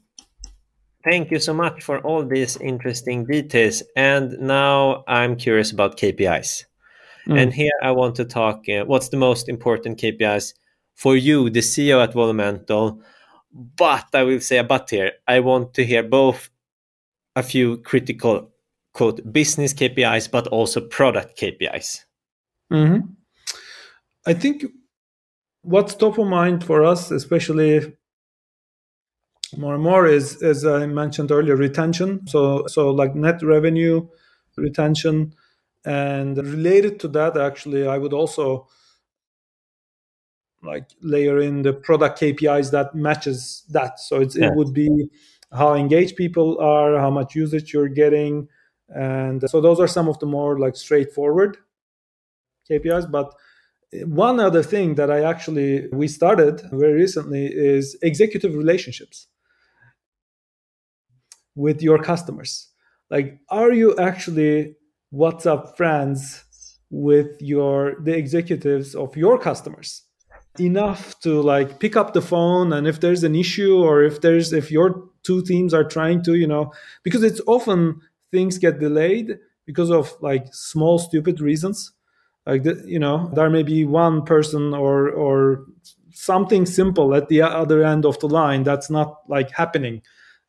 Thank 1.04 1.32
you 1.32 1.40
so 1.40 1.54
much 1.54 1.82
for 1.82 2.00
all 2.00 2.24
these 2.24 2.58
interesting 2.58 3.26
details. 3.26 3.82
And 3.96 4.38
now 4.40 5.04
I'm 5.08 5.36
curious 5.36 5.72
about 5.72 5.98
KPIs. 5.98 6.66
Mm. 7.28 7.42
And 7.42 7.54
here 7.54 7.72
I 7.82 7.92
want 7.92 8.16
to 8.16 8.26
talk 8.26 8.68
uh, 8.70 8.86
what's 8.86 9.10
the 9.10 9.18
most 9.18 9.50
important 9.50 10.00
KPIs 10.00 10.54
for 10.96 11.16
you, 11.16 11.50
the 11.50 11.60
CEO 11.60 12.04
at 12.04 12.14
Volumental? 12.14 13.02
But 13.52 14.08
I 14.14 14.24
will 14.24 14.40
say 14.40 14.58
a 14.58 14.64
but 14.64 14.90
here. 14.90 15.14
I 15.28 15.40
want 15.40 15.74
to 15.76 15.86
hear 15.86 16.04
both 16.04 16.50
a 17.36 17.44
few 17.44 17.78
critical 17.78 18.52
quote 18.94 19.32
business 19.32 19.74
KPIs, 19.74 20.30
but 20.30 20.48
also 20.48 20.82
product 20.82 21.38
KPIs. 21.40 22.06
Mm-hmm. 22.72 23.08
I 24.26 24.34
think 24.34 24.66
what's 25.64 25.96
top 25.96 26.18
of 26.18 26.28
mind 26.28 26.64
for 26.64 26.84
us, 26.84 27.12
especially 27.12 27.94
more 29.58 29.74
and 29.74 29.84
more 29.84 30.08
is 30.08 30.42
as 30.42 30.66
i 30.66 30.86
mentioned 30.86 31.32
earlier 31.32 31.56
retention. 31.56 32.26
So 32.28 32.68
so 32.68 32.90
like 32.92 33.16
net 33.16 33.42
revenue 33.44 34.08
retention. 34.58 35.34
And 35.84 36.38
related 36.38 37.00
to 37.00 37.08
that 37.10 37.36
actually 37.38 37.88
i 37.88 37.98
would 37.98 38.14
also 38.14 38.68
like 40.64 40.86
layer 41.02 41.40
in 41.40 41.64
the 41.64 41.74
product 41.74 42.22
kpis 42.22 42.70
that 42.72 42.94
matches 42.94 43.64
that. 43.70 44.00
So 44.00 44.20
yeah. 44.20 44.48
it 44.48 44.56
would 44.56 44.74
be 44.74 45.10
how 45.52 45.74
engaged 45.74 46.16
people 46.16 46.60
are 46.60 47.00
how 47.00 47.10
much 47.10 47.36
usage 47.36 47.74
you're 47.74 47.90
getting. 47.90 48.48
And 48.96 49.50
so 49.50 49.60
those 49.60 49.80
are 49.80 49.88
some 49.88 50.08
of 50.08 50.20
the 50.20 50.28
more 50.28 50.60
like 50.60 50.76
straightforward 50.76 51.58
kpis 52.70 53.10
but 53.10 53.34
one 54.06 54.40
other 54.40 54.64
thing 54.64 54.96
that 54.96 55.12
i 55.12 55.22
actually 55.22 55.88
we 55.92 56.08
started 56.08 56.62
very 56.72 56.94
recently 56.94 57.48
is 57.48 57.98
executive 58.02 58.56
relationships 58.56 59.28
with 61.56 61.82
your 61.82 62.02
customers. 62.02 62.70
Like 63.10 63.40
are 63.50 63.72
you 63.72 63.96
actually 63.98 64.76
whatsapp 65.14 65.76
friends 65.76 66.44
with 66.90 67.42
your 67.42 67.96
the 68.02 68.16
executives 68.16 68.96
of 68.96 69.16
your 69.16 69.38
customers? 69.38 70.04
Enough 70.60 71.20
to 71.22 71.42
like 71.42 71.80
pick 71.80 71.96
up 71.96 72.14
the 72.14 72.22
phone 72.22 72.74
and 72.74 72.88
if 72.88 73.00
there's 73.00 73.24
an 73.24 73.36
issue 73.36 73.78
or 73.78 74.04
if 74.04 74.22
there's 74.22 74.52
if 74.52 74.70
your 74.72 75.10
two 75.24 75.42
teams 75.42 75.74
are 75.74 75.84
trying 75.84 76.22
to 76.24 76.36
you 76.36 76.48
know 76.48 76.74
because 77.04 77.24
it's 77.24 77.42
often 77.48 78.02
things 78.32 78.58
get 78.58 78.80
delayed 78.80 79.38
because 79.66 79.90
of 79.90 80.14
like 80.22 80.54
small 80.54 81.00
stupid 81.00 81.40
reasons 81.40 81.94
like 82.46 82.64
the, 82.64 82.84
you 82.86 83.00
know 83.00 83.30
there 83.34 83.50
may 83.50 83.64
be 83.64 83.86
one 83.86 84.24
person 84.24 84.74
or 84.74 85.10
or 85.10 85.66
something 86.14 86.66
simple 86.66 87.16
at 87.16 87.30
the 87.30 87.42
other 87.42 87.84
end 87.84 88.06
of 88.06 88.20
the 88.20 88.28
line 88.28 88.64
that's 88.64 88.90
not 88.90 89.22
like 89.28 89.50
happening. 89.52 90.02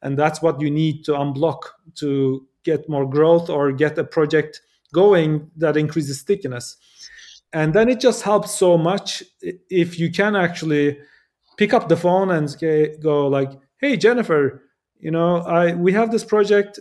And 0.02 0.18
that's 0.18 0.42
what 0.42 0.60
you 0.60 0.70
need 0.70 1.04
to 1.04 1.12
unblock 1.12 1.60
to 1.96 2.46
get 2.64 2.88
more 2.88 3.08
growth 3.08 3.48
or 3.48 3.70
get 3.70 3.96
a 3.96 4.04
project 4.04 4.60
going 4.92 5.50
that 5.56 5.76
increases 5.76 6.20
stickiness. 6.20 6.76
And 7.52 7.72
then 7.72 7.88
it 7.88 8.00
just 8.00 8.22
helps 8.22 8.50
so 8.50 8.76
much 8.76 9.22
if 9.40 9.98
you 9.98 10.10
can 10.10 10.34
actually 10.34 10.98
pick 11.56 11.72
up 11.72 11.88
the 11.88 11.96
phone 11.96 12.30
and 12.30 12.56
go 13.02 13.28
like 13.28 13.52
hey 13.78 13.94
jennifer 13.94 14.62
you 14.98 15.10
know 15.10 15.36
i 15.42 15.74
we 15.74 15.92
have 15.92 16.10
this 16.10 16.24
project 16.24 16.80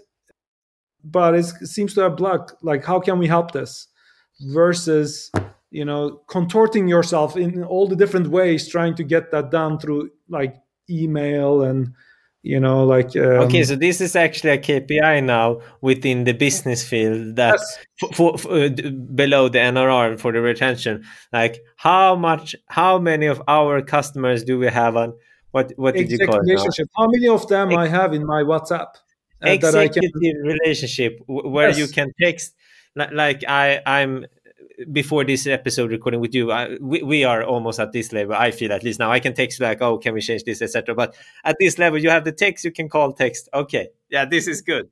but 1.03 1.35
it 1.35 1.43
seems 1.43 1.93
to 1.95 2.01
have 2.01 2.15
blocked. 2.15 2.53
Like 2.61 2.85
how 2.85 2.99
can 2.99 3.19
we 3.19 3.27
help 3.27 3.51
this 3.51 3.87
versus 4.41 5.31
you 5.69 5.85
know 5.85 6.21
contorting 6.27 6.87
yourself 6.87 7.37
in 7.37 7.63
all 7.63 7.87
the 7.87 7.95
different 7.95 8.27
ways 8.27 8.67
trying 8.67 8.95
to 8.95 9.03
get 9.03 9.31
that 9.31 9.51
done 9.51 9.79
through 9.79 10.09
like 10.29 10.55
email 10.89 11.61
and 11.61 11.93
you 12.43 12.59
know 12.59 12.83
like 12.83 13.15
um, 13.15 13.43
okay 13.43 13.63
so 13.63 13.75
this 13.75 14.01
is 14.01 14.15
actually 14.15 14.49
a 14.49 14.57
kpi 14.57 15.23
now 15.23 15.59
within 15.81 16.23
the 16.23 16.33
business 16.33 16.87
field 16.87 17.35
that 17.35 17.59
yes. 18.01 18.19
uh, 18.19 18.69
below 19.15 19.47
the 19.47 19.59
nrr 19.59 20.19
for 20.19 20.31
the 20.31 20.41
retention 20.41 21.03
like 21.31 21.61
how 21.77 22.15
much 22.15 22.55
how 22.67 22.97
many 22.97 23.27
of 23.27 23.41
our 23.47 23.81
customers 23.81 24.43
do 24.43 24.57
we 24.57 24.67
have 24.67 24.95
on 24.95 25.13
what 25.51 25.71
what 25.75 25.93
did 25.95 26.09
you 26.09 26.17
call 26.17 26.39
relationship 26.39 26.87
how 26.97 27.07
many 27.07 27.27
of 27.27 27.47
them 27.47 27.69
Ex- 27.69 27.77
i 27.77 27.87
have 27.87 28.13
in 28.13 28.25
my 28.25 28.41
whatsapp 28.41 28.87
uh, 29.45 29.49
executive 29.49 30.11
can... 30.19 30.35
relationship 30.43 31.19
where 31.27 31.69
yes. 31.69 31.77
you 31.77 31.87
can 31.87 32.11
text 32.19 32.55
like 32.95 33.43
i 33.47 33.81
i'm 33.85 34.25
before 34.91 35.23
this 35.23 35.47
episode 35.47 35.91
recording 35.91 36.19
with 36.19 36.33
you, 36.33 36.51
I, 36.51 36.77
we, 36.79 37.03
we 37.03 37.23
are 37.23 37.43
almost 37.43 37.79
at 37.79 37.91
this 37.91 38.11
level. 38.11 38.35
I 38.35 38.51
feel 38.51 38.71
at 38.71 38.83
least 38.83 38.99
now 38.99 39.11
I 39.11 39.19
can 39.19 39.33
text 39.33 39.59
like, 39.59 39.81
oh, 39.81 39.97
can 39.97 40.13
we 40.13 40.21
change 40.21 40.43
this, 40.43 40.61
etc. 40.61 40.95
But 40.95 41.15
at 41.43 41.55
this 41.59 41.77
level, 41.77 41.99
you 41.99 42.09
have 42.09 42.23
the 42.23 42.31
text. 42.31 42.65
You 42.65 42.71
can 42.71 42.89
call 42.89 43.13
text. 43.13 43.49
Okay, 43.53 43.89
yeah, 44.09 44.25
this 44.25 44.47
is 44.47 44.61
good. 44.61 44.89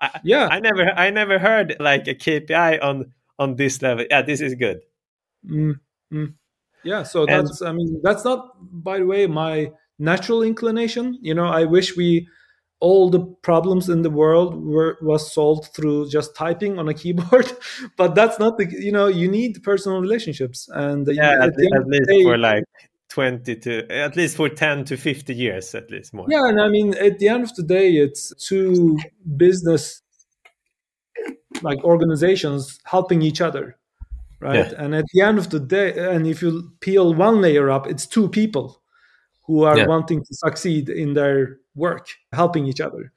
I, 0.00 0.20
yeah, 0.22 0.48
I 0.50 0.60
never, 0.60 0.90
I 0.90 1.10
never 1.10 1.38
heard 1.38 1.76
like 1.80 2.06
a 2.08 2.14
KPI 2.14 2.82
on 2.82 3.12
on 3.38 3.56
this 3.56 3.82
level. 3.82 4.04
Yeah, 4.10 4.22
this 4.22 4.40
is 4.40 4.54
good. 4.54 4.80
Mm, 5.48 5.80
mm. 6.12 6.34
Yeah, 6.84 7.02
so 7.02 7.26
that's, 7.26 7.60
and, 7.60 7.68
I 7.68 7.72
mean, 7.72 8.00
that's 8.02 8.24
not, 8.24 8.54
by 8.60 8.98
the 8.98 9.06
way, 9.06 9.26
my 9.26 9.72
natural 9.98 10.42
inclination. 10.42 11.18
You 11.20 11.34
know, 11.34 11.46
I 11.46 11.64
wish 11.64 11.96
we 11.96 12.28
all 12.80 13.10
the 13.10 13.20
problems 13.42 13.88
in 13.88 14.02
the 14.02 14.10
world 14.10 14.64
were 14.64 14.98
was 15.02 15.32
solved 15.32 15.72
through 15.74 16.08
just 16.08 16.34
typing 16.36 16.78
on 16.78 16.88
a 16.88 16.94
keyboard 16.94 17.50
but 17.96 18.14
that's 18.14 18.38
not 18.38 18.56
the 18.56 18.66
you 18.70 18.92
know 18.92 19.06
you 19.06 19.28
need 19.28 19.62
personal 19.62 20.00
relationships 20.00 20.68
and 20.74 21.06
yeah 21.08 21.32
at, 21.32 21.42
at, 21.42 21.74
at 21.74 21.86
least 21.86 22.08
day, 22.08 22.22
for 22.22 22.38
like 22.38 22.64
20 23.08 23.56
to 23.56 23.90
at 23.90 24.16
least 24.16 24.36
for 24.36 24.48
10 24.48 24.84
to 24.84 24.96
50 24.96 25.34
years 25.34 25.74
at 25.74 25.90
least 25.90 26.14
more. 26.14 26.26
Yeah 26.28 26.48
and 26.48 26.60
i 26.60 26.68
mean 26.68 26.94
at 26.94 27.18
the 27.18 27.28
end 27.28 27.44
of 27.44 27.54
the 27.54 27.62
day 27.62 27.92
it's 27.92 28.32
two 28.46 28.98
business 29.36 30.02
like 31.62 31.82
organizations 31.82 32.78
helping 32.84 33.22
each 33.22 33.40
other 33.40 33.76
right? 34.40 34.70
Yeah. 34.70 34.84
and 34.84 34.94
at 34.94 35.04
the 35.12 35.22
end 35.22 35.38
of 35.38 35.50
the 35.50 35.58
day 35.58 36.14
and 36.14 36.26
if 36.26 36.42
you 36.42 36.70
peel 36.80 37.12
one 37.14 37.40
layer 37.40 37.70
up 37.70 37.88
it's 37.88 38.06
two 38.06 38.28
people 38.28 38.80
who 39.48 39.64
are 39.64 39.78
yeah. 39.78 39.86
wanting 39.86 40.20
to 40.20 40.34
succeed 40.34 40.88
in 40.88 41.14
their 41.14 41.58
work, 41.74 42.06
helping 42.32 42.66
each 42.66 42.80
other. 42.80 43.10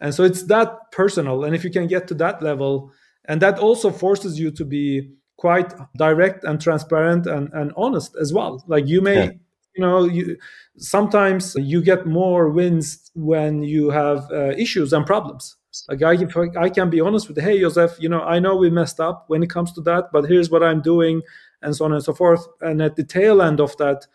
And 0.00 0.12
so 0.12 0.24
it's 0.24 0.42
that 0.48 0.90
personal. 0.90 1.44
And 1.44 1.54
if 1.54 1.64
you 1.64 1.70
can 1.70 1.86
get 1.86 2.08
to 2.08 2.14
that 2.14 2.42
level, 2.42 2.92
and 3.24 3.40
that 3.40 3.58
also 3.58 3.90
forces 3.90 4.38
you 4.38 4.50
to 4.50 4.64
be 4.64 5.12
quite 5.38 5.72
direct 5.96 6.44
and 6.44 6.60
transparent 6.60 7.26
and, 7.26 7.50
and 7.52 7.72
honest 7.76 8.16
as 8.20 8.32
well. 8.32 8.62
Like 8.66 8.86
you 8.88 9.00
may, 9.00 9.24
yeah. 9.24 9.30
you 9.76 9.82
know, 9.82 10.04
you, 10.04 10.36
sometimes 10.76 11.54
you 11.54 11.80
get 11.82 12.04
more 12.04 12.50
wins 12.50 13.10
when 13.14 13.62
you 13.62 13.90
have 13.90 14.30
uh, 14.32 14.50
issues 14.58 14.92
and 14.92 15.06
problems. 15.06 15.56
Like 15.88 16.02
I, 16.02 16.16
I 16.58 16.70
can 16.70 16.90
be 16.90 17.00
honest 17.00 17.28
with, 17.28 17.38
hey, 17.38 17.60
Joseph, 17.60 17.96
you 18.00 18.08
know, 18.08 18.22
I 18.22 18.38
know 18.38 18.56
we 18.56 18.70
messed 18.70 18.98
up 18.98 19.24
when 19.28 19.42
it 19.42 19.50
comes 19.50 19.72
to 19.74 19.82
that, 19.82 20.06
but 20.12 20.24
here's 20.24 20.50
what 20.50 20.62
I'm 20.62 20.80
doing, 20.80 21.22
and 21.62 21.76
so 21.76 21.84
on 21.84 21.92
and 21.92 22.02
so 22.02 22.12
forth. 22.12 22.46
And 22.60 22.80
at 22.80 22.96
the 22.96 23.04
tail 23.04 23.42
end 23.42 23.60
of 23.60 23.76
that, 23.76 24.06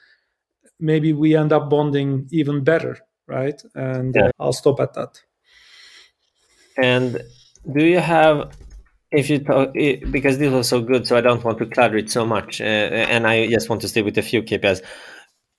maybe 0.81 1.13
we 1.13 1.35
end 1.35 1.53
up 1.53 1.69
bonding 1.69 2.27
even 2.31 2.63
better 2.63 2.97
right? 3.31 3.61
And 3.75 4.13
yeah. 4.15 4.29
I'll 4.39 4.53
stop 4.53 4.79
at 4.79 4.93
that. 4.93 5.21
And 6.77 7.21
do 7.71 7.83
you 7.83 7.99
have, 7.99 8.51
if 9.11 9.29
you 9.29 9.39
talk, 9.39 9.73
because 9.73 10.37
this 10.37 10.51
was 10.51 10.67
so 10.67 10.81
good, 10.81 11.07
so 11.07 11.17
I 11.17 11.21
don't 11.21 11.43
want 11.43 11.57
to 11.59 11.65
clutter 11.65 11.97
it 11.97 12.11
so 12.11 12.25
much, 12.25 12.61
uh, 12.61 12.63
and 12.63 13.27
I 13.27 13.47
just 13.47 13.69
want 13.69 13.81
to 13.81 13.87
stay 13.87 14.01
with 14.01 14.17
a 14.17 14.21
few 14.21 14.43
KPIs. 14.43 14.81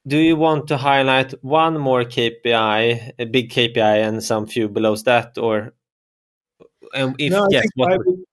Do 0.06 0.18
you 0.18 0.36
want 0.36 0.66
to 0.68 0.76
highlight 0.76 1.32
one 1.44 1.78
more 1.78 2.04
KPI, 2.04 3.12
a 3.18 3.24
big 3.24 3.50
KPI, 3.50 4.04
and 4.06 4.22
some 4.22 4.46
few 4.46 4.68
below 4.68 4.96
that, 4.96 5.38
or 5.38 5.74
and 6.92 7.14
if 7.18 7.30
no, 7.30 7.46
yes, 7.50 7.66
what? 7.76 8.04
Would, 8.04 8.24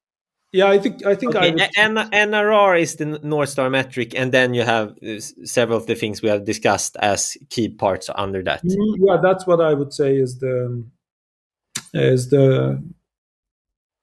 yeah, 0.52 0.68
I 0.68 0.80
think 0.80 1.06
I 1.06 1.16
think 1.16 1.36
okay. 1.36 1.48
I 1.48 1.52
would... 1.52 2.12
NRR 2.12 2.82
is 2.82 2.96
the 2.96 3.20
North 3.24 3.50
Star 3.50 3.70
metric, 3.70 4.14
and 4.16 4.32
then 4.32 4.54
you 4.54 4.64
have 4.64 4.98
uh, 5.04 5.20
several 5.46 5.78
of 5.78 5.86
the 5.86 5.96
things 5.96 6.22
we 6.22 6.30
have 6.30 6.44
discussed 6.46 6.98
as 7.00 7.38
key 7.50 7.70
parts 7.70 8.10
under 8.16 8.42
that. 8.44 8.64
Mm, 8.64 8.96
yeah, 9.00 9.18
that's 9.22 9.46
what 9.46 9.62
I 9.62 9.74
would 9.74 9.94
say 9.94 10.18
is 10.18 10.40
the 10.40 10.84
is 11.94 12.30
the 12.30 12.84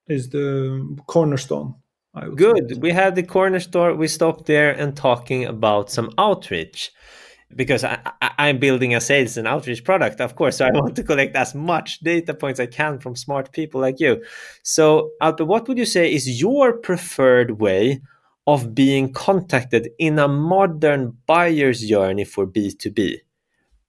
is 0.07 0.29
the 0.31 0.97
cornerstone. 1.07 1.75
Good. 2.35 2.71
Say. 2.71 2.79
We 2.79 2.93
had 2.93 3.15
the 3.15 3.23
cornerstone. 3.23 3.99
We 3.99 4.09
stopped 4.09 4.47
there 4.47 4.71
and 4.73 4.97
talking 4.97 5.45
about 5.45 5.91
some 5.91 6.11
outreach 6.17 6.93
because 7.55 7.85
I, 7.85 7.99
am 8.39 8.59
building 8.59 8.95
a 8.95 9.01
sales 9.01 9.37
and 9.37 9.47
outreach 9.47 9.85
product, 9.85 10.21
of 10.21 10.35
course. 10.35 10.57
So 10.57 10.67
I 10.67 10.71
want 10.71 10.97
to 10.97 11.05
collect 11.05 11.37
as 11.37 11.55
much 11.55 12.01
data 12.01 12.35
points 12.35 12.59
I 12.59 12.67
can 12.67 12.99
from 12.99 13.15
smart 13.15 13.53
people 13.53 13.81
like 13.81 14.01
you. 14.01 14.23
So, 14.63 15.11
Alper, 15.23 15.47
what 15.47 15.69
would 15.69 15.79
you 15.79 15.87
say 15.87 16.13
is 16.13 16.41
your 16.41 16.73
preferred 16.79 17.61
way 17.61 18.03
of 18.47 18.75
being 18.75 19.13
contacted 19.13 19.91
in 19.99 20.19
a 20.19 20.29
modern 20.29 21.17
buyer's 21.27 21.81
journey 21.83 22.25
for 22.25 22.47
B2B? 22.47 23.19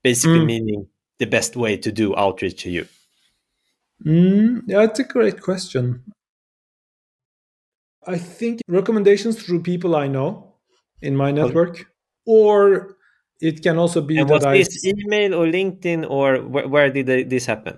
Basically, 0.03 0.39
mm. 0.39 0.45
meaning 0.45 0.87
the 1.17 1.25
best 1.25 1.55
way 1.55 1.77
to 1.77 1.91
do 1.91 2.15
outreach 2.15 2.61
to 2.63 2.69
you. 2.69 2.87
Mm, 4.05 4.61
yeah, 4.67 4.83
it's 4.83 4.99
a 4.99 5.03
great 5.03 5.41
question. 5.41 6.03
I 8.05 8.17
think 8.17 8.61
recommendations 8.67 9.41
through 9.41 9.63
people 9.63 9.95
I 9.95 10.07
know 10.07 10.53
in 11.01 11.15
my 11.15 11.31
network, 11.31 11.91
or 12.25 12.96
it 13.41 13.61
can 13.61 13.77
also 13.77 14.01
be 14.01 14.17
and 14.17 14.29
was 14.29 14.43
I, 14.43 14.57
this 14.57 14.85
email 14.85 15.33
or 15.33 15.45
linkedin 15.45 16.09
or 16.09 16.37
wh- 16.37 16.69
where 16.69 16.89
did 16.89 17.29
this 17.29 17.45
happen? 17.45 17.77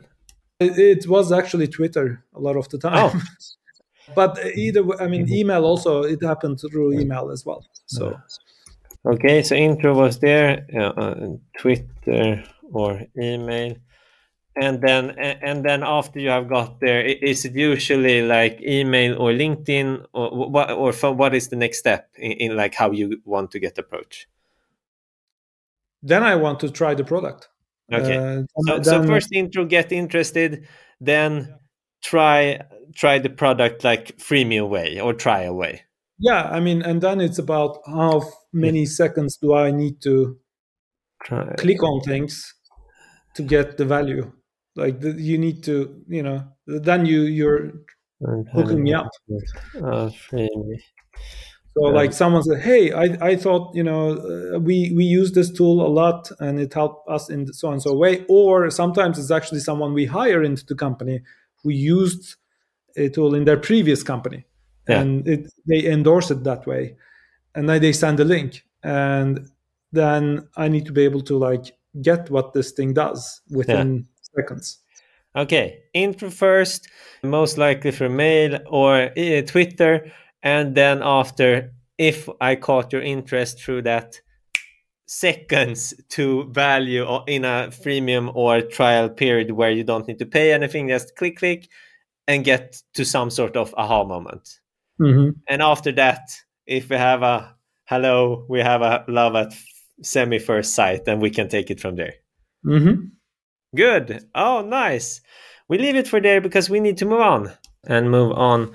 It, 0.60 1.08
was 1.08 1.32
actually 1.32 1.68
twitter 1.68 2.24
a 2.34 2.40
lot 2.40 2.58
of 2.58 2.68
the 2.70 2.78
time. 2.78 3.12
Oh. 3.14 3.22
but 4.16 4.40
either 4.56 4.82
i 5.00 5.08
mean 5.08 5.26
mm-hmm. 5.26 5.36
email 5.36 5.64
also 5.66 6.02
it 6.02 6.22
happened 6.24 6.60
through 6.60 7.00
email 7.00 7.30
as 7.30 7.46
well 7.46 7.64
so. 7.86 8.20
Okay 9.06 9.44
so 9.44 9.56
intro 9.56 9.94
was 9.94 10.20
there 10.20 10.66
uh, 10.78 11.36
twitter 11.58 12.44
or 12.72 13.02
email. 13.18 13.76
And 14.62 14.82
then 14.82 15.12
and 15.20 15.64
then 15.64 15.84
after 15.84 16.20
you 16.20 16.30
have 16.30 16.50
got 16.50 16.82
there 16.82 17.02
is 17.02 17.46
it 17.46 17.56
usually 17.56 18.24
like 18.24 18.60
email 18.62 19.16
or 19.18 19.32
linkedin 19.32 20.06
or 20.12 20.50
what 20.50 20.72
or 20.72 20.92
what 21.14 21.34
is 21.34 21.48
the 21.48 21.56
next 21.56 21.78
step 21.78 22.10
in, 22.18 22.32
in 22.32 22.58
like 22.58 22.76
how 22.76 22.92
you 22.92 23.22
want 23.24 23.52
to 23.52 23.60
get 23.60 23.78
approach 23.78 24.28
then 26.02 26.24
I 26.24 26.36
want 26.36 26.60
to 26.62 26.70
try 26.70 26.94
the 26.94 27.04
product. 27.04 27.50
Okay. 27.92 28.18
Uh, 28.18 28.44
so, 28.66 28.76
then, 28.76 28.84
so 28.84 29.04
first 29.04 29.32
intro, 29.32 29.66
get 29.66 29.92
interested, 29.92 30.68
then 31.02 31.56
try 32.04 32.62
try 32.96 33.20
the 33.20 33.30
product 33.30 33.84
like 33.84 34.18
freemium 34.18 34.70
way 34.70 35.00
or 35.00 35.14
try 35.14 35.42
away. 35.42 35.84
Yeah, 36.20 36.44
I 36.44 36.60
mean, 36.60 36.82
and 36.82 37.02
then 37.02 37.22
it's 37.22 37.40
about 37.40 37.80
how 37.86 38.30
many 38.52 38.86
seconds 38.86 39.38
do 39.38 39.54
I 39.54 39.72
need 39.72 40.02
to 40.02 40.38
try. 41.24 41.54
click 41.58 41.82
on 41.82 42.02
things 42.02 42.54
to 43.36 43.42
get 43.44 43.78
the 43.78 43.86
value. 43.86 44.32
Like 44.76 45.00
the, 45.00 45.12
you 45.12 45.38
need 45.38 45.64
to, 45.64 46.04
you 46.08 46.24
know, 46.24 46.44
then 46.68 47.06
you 47.06 47.22
you're 47.22 47.72
hooking 48.54 48.84
me 48.84 48.94
up. 48.94 49.08
Uh, 49.82 50.10
so 51.80 51.90
like 51.90 52.14
someone 52.14 52.44
said, 52.44 52.62
"Hey, 52.62 52.92
I, 52.92 53.06
I 53.22 53.36
thought 53.36 53.76
you 53.76 53.84
know 53.84 54.18
uh, 54.18 54.60
we 54.60 54.92
we 54.96 55.04
use 55.04 55.32
this 55.32 55.52
tool 55.52 55.86
a 55.86 55.88
lot 55.88 56.32
and 56.40 56.60
it 56.60 56.74
helped 56.74 57.08
us 57.10 57.30
in 57.30 57.52
so 57.54 57.72
and 57.72 57.82
so 57.82 57.96
way." 57.96 58.26
Or 58.28 58.70
sometimes 58.70 59.18
it's 59.18 59.32
actually 59.32 59.62
someone 59.62 59.94
we 59.94 60.06
hire 60.06 60.44
into 60.44 60.66
the 60.66 60.76
company 60.76 61.22
who 61.64 61.70
used 61.72 62.36
a 62.98 63.10
tool 63.10 63.36
in 63.36 63.46
their 63.46 63.58
previous 63.58 64.04
company, 64.04 64.46
yeah. 64.88 65.02
and 65.02 65.28
it, 65.28 65.52
they 65.66 65.86
endorse 65.86 66.32
it 66.32 66.44
that 66.44 66.66
way, 66.66 66.96
and 67.56 67.70
then 67.70 67.82
they 67.82 67.94
send 67.94 68.20
a 68.20 68.26
link. 68.26 68.64
And 68.84 69.50
then 69.92 70.48
I 70.56 70.68
need 70.68 70.86
to 70.86 70.92
be 70.92 71.04
able 71.04 71.22
to 71.22 71.38
like 71.38 71.76
get 72.02 72.30
what 72.30 72.54
this 72.54 72.72
thing 72.72 72.94
does 72.94 73.42
within 73.50 73.96
yeah. 73.96 74.42
seconds. 74.42 74.80
Okay, 75.36 75.84
intro 75.94 76.30
first, 76.30 76.90
most 77.24 77.58
likely 77.58 77.92
for 77.92 78.10
mail 78.10 78.60
or 78.68 79.12
uh, 79.16 79.42
Twitter, 79.44 80.12
and 80.42 80.76
then 80.76 81.02
after, 81.04 81.74
if 81.98 82.30
I 82.40 82.56
caught 82.56 82.94
your 82.94 83.02
interest 83.02 83.62
through 83.62 83.84
that, 83.84 84.20
seconds 85.10 85.92
to 86.10 86.46
value 86.52 87.04
or 87.04 87.24
in 87.28 87.44
a 87.44 87.70
freemium 87.72 88.32
or 88.36 88.62
trial 88.62 89.10
period 89.10 89.50
where 89.50 89.72
you 89.72 89.84
don't 89.84 90.08
need 90.08 90.20
to 90.20 90.26
pay 90.26 90.54
anything, 90.54 90.88
just 90.88 91.16
click, 91.16 91.38
click, 91.38 91.68
and 92.28 92.46
get 92.46 92.78
to 92.94 93.04
some 93.04 93.32
sort 93.32 93.58
of 93.58 93.74
aha 93.76 94.04
moment. 94.04 94.60
Mm-hmm. 95.02 95.40
And 95.48 95.62
after 95.64 95.92
that, 95.94 96.30
if 96.68 96.90
we 96.90 96.96
have 96.96 97.24
a 97.24 97.56
hello, 97.86 98.46
we 98.48 98.60
have 98.60 98.84
a 98.84 99.04
love 99.08 99.36
at 99.36 99.52
semi 100.04 100.38
first 100.38 100.76
sight, 100.76 101.06
then 101.06 101.20
we 101.20 101.32
can 101.32 101.50
take 101.50 101.72
it 101.72 101.80
from 101.80 101.96
there. 101.96 102.14
Mm-hmm. 102.64 103.06
Good. 103.76 104.26
Oh, 104.36 104.62
nice. 104.62 105.22
We 105.68 105.80
leave 105.80 105.96
it 105.96 106.08
for 106.08 106.22
there 106.22 106.40
because 106.40 106.70
we 106.70 106.80
need 106.80 106.98
to 106.98 107.06
move 107.06 107.22
on 107.22 107.52
and 107.88 108.12
move 108.12 108.32
on 108.34 108.74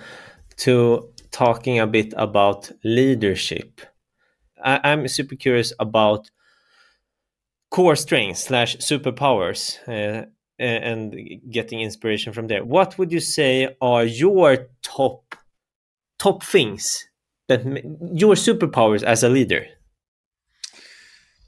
to 0.58 1.12
talking 1.34 1.80
a 1.80 1.86
bit 1.86 2.14
about 2.16 2.70
leadership. 2.84 3.80
I, 4.64 4.92
am 4.92 5.08
super 5.08 5.34
curious 5.34 5.72
about 5.80 6.30
core 7.72 7.96
strengths 7.96 8.44
slash 8.44 8.76
superpowers 8.76 9.76
uh, 9.88 10.26
and 10.60 11.12
getting 11.50 11.80
inspiration 11.80 12.32
from 12.32 12.46
there. 12.46 12.64
What 12.64 12.96
would 12.98 13.10
you 13.10 13.18
say 13.18 13.76
are 13.80 14.04
your 14.04 14.68
top 14.82 15.34
top 16.20 16.44
things 16.44 17.04
that 17.48 17.64
your 18.14 18.36
superpowers 18.36 19.02
as 19.02 19.24
a 19.24 19.28
leader? 19.28 19.66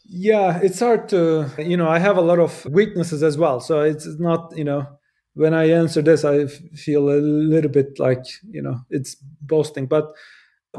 Yeah, 0.04 0.58
it's 0.60 0.80
hard 0.80 1.08
to 1.10 1.48
you 1.58 1.76
know. 1.76 1.88
I 1.88 2.00
have 2.00 2.16
a 2.16 2.20
lot 2.20 2.40
of 2.40 2.64
weaknesses 2.66 3.22
as 3.22 3.38
well, 3.38 3.60
so 3.60 3.82
it's 3.82 4.06
not 4.18 4.52
you 4.56 4.64
know. 4.64 4.95
When 5.36 5.52
I 5.52 5.70
answer 5.70 6.00
this, 6.00 6.24
I 6.24 6.46
feel 6.46 7.10
a 7.10 7.20
little 7.20 7.70
bit 7.70 7.98
like 7.98 8.24
you 8.48 8.62
know 8.62 8.80
it's 8.90 9.16
boasting, 9.42 9.86
but 9.86 10.14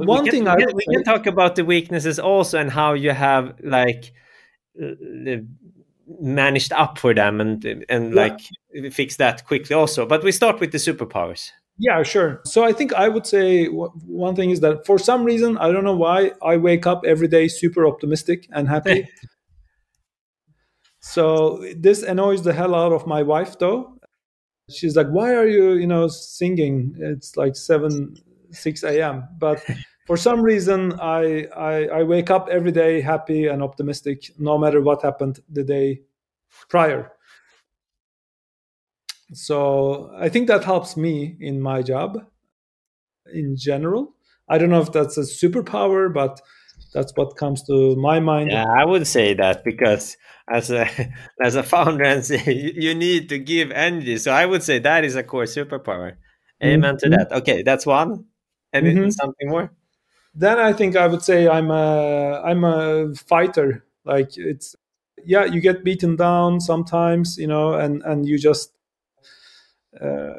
one 0.05 0.25
can, 0.25 0.31
thing 0.31 0.43
we, 0.43 0.65
can, 0.65 0.75
we 0.75 0.85
can 0.93 1.03
talk 1.03 1.25
about 1.25 1.55
the 1.55 1.65
weaknesses 1.65 2.19
also 2.19 2.59
and 2.59 2.71
how 2.71 2.93
you 2.93 3.11
have 3.11 3.55
like 3.63 4.11
uh, 4.81 5.37
managed 6.07 6.73
up 6.73 6.97
for 6.97 7.13
them 7.13 7.41
and 7.41 7.85
and 7.89 8.13
yeah. 8.13 8.21
like 8.21 8.93
fix 8.93 9.17
that 9.17 9.45
quickly 9.45 9.75
also 9.75 10.05
but 10.05 10.23
we 10.23 10.31
start 10.31 10.59
with 10.59 10.71
the 10.71 10.77
superpowers. 10.77 11.51
Yeah 11.79 12.03
sure. 12.03 12.41
So 12.45 12.63
i 12.63 12.73
think 12.73 12.93
i 12.93 13.07
would 13.07 13.25
say 13.25 13.67
one 13.67 14.35
thing 14.35 14.51
is 14.51 14.61
that 14.61 14.85
for 14.85 14.97
some 14.97 15.23
reason 15.23 15.57
i 15.57 15.71
don't 15.71 15.83
know 15.83 15.95
why 15.95 16.31
i 16.41 16.57
wake 16.57 16.87
up 16.87 17.03
every 17.05 17.27
day 17.27 17.47
super 17.47 17.85
optimistic 17.85 18.47
and 18.51 18.67
happy. 18.67 19.07
So 20.99 21.63
this 21.77 22.03
annoys 22.03 22.41
the 22.43 22.51
hell 22.51 22.75
out 22.75 22.91
of 22.91 23.07
my 23.07 23.23
wife 23.23 23.57
though 23.59 23.96
she's 24.69 24.95
like 24.95 25.07
why 25.07 25.33
are 25.33 25.47
you 25.47 25.73
you 25.73 25.87
know 25.87 26.07
singing? 26.07 26.95
It's 26.99 27.37
like 27.37 27.55
7 27.55 28.15
6 28.51 28.83
a.m 28.83 29.27
but 29.39 29.63
for 30.05 30.17
some 30.17 30.41
reason 30.41 30.93
I, 31.01 31.47
I, 31.55 31.87
I 31.87 32.03
wake 32.03 32.29
up 32.31 32.47
every 32.49 32.71
day 32.71 33.01
happy 33.01 33.47
and 33.47 33.61
optimistic 33.61 34.31
no 34.39 34.57
matter 34.57 34.81
what 34.81 35.01
happened 35.01 35.39
the 35.49 35.63
day 35.63 36.01
prior. 36.69 37.11
So 39.33 40.11
i 40.17 40.29
think 40.29 40.47
that 40.47 40.63
helps 40.63 40.95
me 40.97 41.37
in 41.39 41.61
my 41.61 41.81
job 41.81 42.25
in 43.33 43.57
general. 43.57 44.15
I 44.49 44.57
don't 44.57 44.69
know 44.69 44.79
if 44.81 44.93
that's 44.93 45.17
a 45.17 45.21
superpower 45.21 46.13
but 46.13 46.41
that's 46.97 47.13
what 47.15 47.35
comes 47.37 47.63
to 47.63 47.95
my 47.95 48.19
mind 48.19 48.51
yeah 48.51 48.65
i 48.77 48.83
would 48.83 49.05
say 49.05 49.33
that 49.33 49.63
because 49.63 50.17
as 50.49 50.71
a 50.71 50.87
as 51.43 51.55
a 51.55 51.63
founder 51.63 52.03
and 52.03 52.25
say 52.25 52.43
you 52.75 52.93
need 52.95 53.29
to 53.29 53.37
give 53.37 53.71
energy 53.71 54.17
so 54.17 54.31
i 54.31 54.45
would 54.45 54.63
say 54.63 54.79
that 54.79 55.03
is 55.03 55.15
a 55.15 55.23
core 55.23 55.43
superpower 55.43 56.15
amen 56.63 56.95
mm-hmm. 56.95 57.11
to 57.11 57.17
that 57.17 57.31
okay 57.31 57.61
that's 57.61 57.85
one 57.85 58.25
and 58.73 58.85
mm-hmm. 58.85 59.09
something 59.09 59.49
more 59.49 59.71
then 60.37 60.59
I 60.59 60.71
think 60.71 60.95
I 60.95 61.07
would 61.07 61.23
say 61.23 61.47
I'm 61.49 61.71
a 61.71 62.41
I'm 62.45 62.63
a 62.63 63.13
fighter. 63.15 63.83
Like 64.05 64.37
it's 64.37 64.75
yeah, 65.25 65.45
you 65.45 65.59
get 65.59 65.83
beaten 65.83 66.15
down 66.15 66.61
sometimes, 66.61 67.37
you 67.37 67.47
know, 67.47 67.73
and 67.73 68.03
and 68.03 68.27
you 68.27 68.37
just 68.37 68.71
uh, 69.99 70.33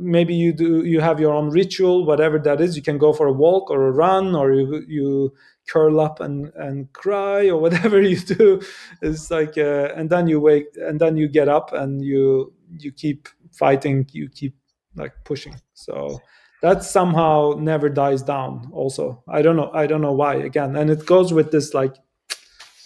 maybe 0.00 0.34
you 0.34 0.52
do 0.52 0.84
you 0.84 1.00
have 1.00 1.20
your 1.20 1.32
own 1.34 1.50
ritual, 1.50 2.04
whatever 2.04 2.38
that 2.38 2.60
is. 2.60 2.76
You 2.76 2.82
can 2.82 2.98
go 2.98 3.12
for 3.12 3.26
a 3.26 3.32
walk 3.32 3.70
or 3.70 3.86
a 3.86 3.92
run, 3.92 4.34
or 4.34 4.52
you 4.52 4.84
you 4.88 5.34
curl 5.68 6.00
up 6.00 6.20
and 6.20 6.52
and 6.56 6.92
cry 6.92 7.48
or 7.48 7.60
whatever 7.64 8.00
you 8.00 8.18
do. 8.18 8.60
It's 9.02 9.30
like 9.30 9.56
uh, 9.58 9.92
and 9.96 10.10
then 10.10 10.26
you 10.26 10.40
wake 10.40 10.68
and 10.76 11.00
then 11.00 11.16
you 11.16 11.28
get 11.28 11.48
up 11.48 11.72
and 11.72 12.04
you 12.04 12.52
you 12.78 12.92
keep 12.92 13.28
fighting. 13.52 14.06
You 14.12 14.28
keep 14.28 14.56
like 14.96 15.12
pushing. 15.24 15.60
So 15.74 16.20
that 16.62 16.84
somehow 16.84 17.54
never 17.58 17.88
dies 17.88 18.22
down 18.22 18.70
also 18.72 19.22
i 19.28 19.42
don't 19.42 19.56
know 19.56 19.70
i 19.74 19.86
don't 19.86 20.00
know 20.00 20.12
why 20.12 20.34
again 20.34 20.76
and 20.76 20.90
it 20.90 21.06
goes 21.06 21.32
with 21.32 21.50
this 21.50 21.74
like 21.74 21.96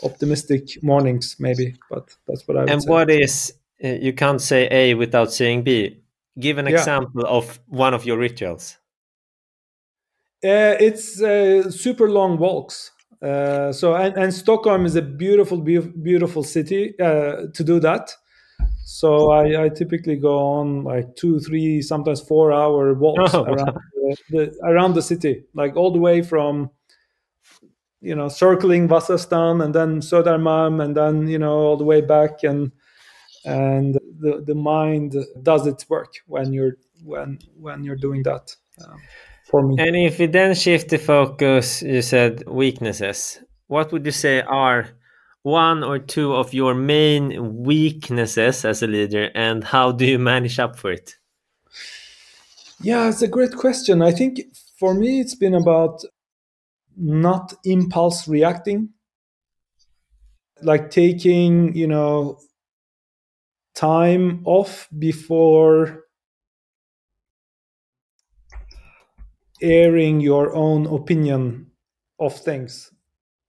optimistic 0.02 0.82
mornings 0.82 1.36
maybe 1.38 1.74
but 1.90 2.14
that's 2.26 2.46
what 2.46 2.56
i 2.56 2.64
and 2.64 2.82
say. 2.82 2.88
what 2.88 3.10
is 3.10 3.54
uh, 3.82 3.88
you 3.88 4.12
can't 4.12 4.40
say 4.40 4.68
a 4.70 4.94
without 4.94 5.32
saying 5.32 5.62
b 5.62 6.00
give 6.38 6.58
an 6.58 6.66
yeah. 6.66 6.72
example 6.78 7.24
of 7.26 7.60
one 7.66 7.94
of 7.94 8.04
your 8.04 8.18
rituals. 8.18 8.76
Uh, 10.44 10.76
it's 10.78 11.22
uh, 11.22 11.70
super 11.70 12.10
long 12.10 12.38
walks. 12.38 12.90
Uh, 13.22 13.72
so 13.72 13.94
and, 13.94 14.14
and, 14.16 14.34
stockholm 14.34 14.84
is 14.84 14.96
a 14.96 15.00
beautiful 15.00 15.58
beautiful 15.58 16.42
city 16.42 16.94
uh, 17.00 17.46
to 17.54 17.64
do 17.64 17.80
that. 17.80 18.14
So 18.84 19.30
I, 19.30 19.64
I, 19.64 19.68
typically 19.70 20.16
go 20.16 20.38
on 20.38 20.84
like 20.84 21.16
two, 21.16 21.40
three, 21.40 21.80
sometimes 21.80 22.20
four 22.20 22.52
hour 22.52 22.92
walks 22.92 23.32
oh, 23.34 23.44
around 23.44 23.78
the, 23.94 24.16
the, 24.28 24.60
around 24.64 24.94
the 24.94 25.00
city, 25.00 25.44
like 25.54 25.74
all 25.74 25.90
the 25.90 25.98
way 25.98 26.20
from 26.20 26.70
you 28.02 28.14
know 28.14 28.28
circling 28.28 28.86
Vasastan 28.86 29.64
and 29.64 29.74
then 29.74 30.00
Södermalm 30.00 30.84
and 30.84 30.94
then 30.94 31.26
you 31.26 31.38
know 31.38 31.56
all 31.56 31.76
the 31.78 31.84
way 31.84 32.02
back 32.02 32.42
and 32.42 32.70
and 33.44 33.94
the 34.20 34.42
the 34.46 34.54
mind 34.54 35.16
does 35.42 35.66
its 35.66 35.88
work 35.88 36.14
when 36.26 36.52
you're 36.52 36.76
when 37.02 37.38
when 37.58 37.84
you're 37.84 37.96
doing 37.96 38.22
that. 38.24 38.54
Um, 38.84 39.00
for 39.44 39.62
me. 39.62 39.76
And 39.78 39.96
if 39.96 40.18
we 40.18 40.26
then 40.26 40.54
shift 40.54 40.88
the 40.88 40.98
focus, 40.98 41.82
you 41.82 42.02
said 42.02 42.44
weaknesses. 42.48 43.40
What 43.66 43.92
would 43.92 44.04
you 44.04 44.12
say 44.12 44.40
are 44.40 44.88
one 45.44 45.84
or 45.84 45.98
two 45.98 46.34
of 46.34 46.54
your 46.54 46.74
main 46.74 47.62
weaknesses 47.62 48.64
as 48.64 48.82
a 48.82 48.86
leader 48.86 49.30
and 49.34 49.62
how 49.62 49.92
do 49.92 50.06
you 50.06 50.18
manage 50.18 50.58
up 50.58 50.74
for 50.74 50.90
it 50.90 51.16
yeah 52.80 53.08
it's 53.10 53.20
a 53.20 53.28
great 53.28 53.54
question 53.54 54.00
i 54.00 54.10
think 54.10 54.40
for 54.78 54.94
me 54.94 55.20
it's 55.20 55.34
been 55.34 55.54
about 55.54 56.02
not 56.96 57.52
impulse 57.64 58.26
reacting 58.26 58.88
like 60.62 60.90
taking 60.90 61.76
you 61.76 61.86
know 61.86 62.38
time 63.74 64.42
off 64.44 64.88
before 64.98 66.04
airing 69.60 70.20
your 70.20 70.54
own 70.54 70.86
opinion 70.86 71.70
of 72.20 72.36
things. 72.36 72.92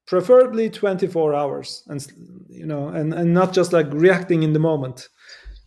Preferably 0.08 0.70
24 0.70 1.34
hours 1.34 1.84
and 1.88 2.06
you 2.48 2.66
know 2.66 2.90
and 2.90 3.14
and 3.14 3.34
not 3.34 3.54
just 3.54 3.74
like 3.74 3.88
reacting 3.92 4.44
in 4.44 4.54
the 4.54 4.60
moment. 4.60 5.10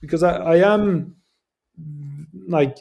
Because 0.01 0.23
i, 0.23 0.37
I 0.37 0.57
am 0.75 1.17
like 2.47 2.79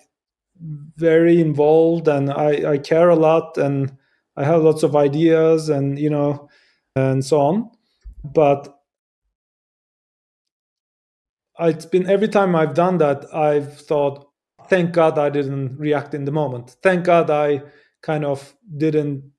very 0.96 1.42
involved 1.42 2.08
and 2.08 2.32
I, 2.32 2.74
I 2.74 2.78
care 2.78 3.10
a 3.10 3.16
lot 3.16 3.58
and 3.58 3.96
i 4.36 4.44
have 4.44 4.64
lots 4.64 4.84
of 4.84 4.96
ideas 4.96 5.70
and 5.70 5.98
you 5.98 6.10
know 6.10 6.48
and 6.96 7.26
so 7.26 7.42
on. 7.42 7.72
But 8.24 8.77
it's 11.60 11.86
been 11.86 12.10
every 12.10 12.28
time 12.28 12.56
i've 12.56 12.74
done 12.74 12.98
that 12.98 13.26
i've 13.34 13.80
thought 13.82 14.28
thank 14.70 14.92
god 14.92 15.18
i 15.18 15.30
didn't 15.30 15.78
react 15.78 16.14
in 16.14 16.26
the 16.26 16.32
moment. 16.32 16.76
Thank 16.84 17.06
god 17.06 17.30
i 17.30 17.62
kind 18.02 18.26
of 18.26 18.56
didn't 18.78 19.32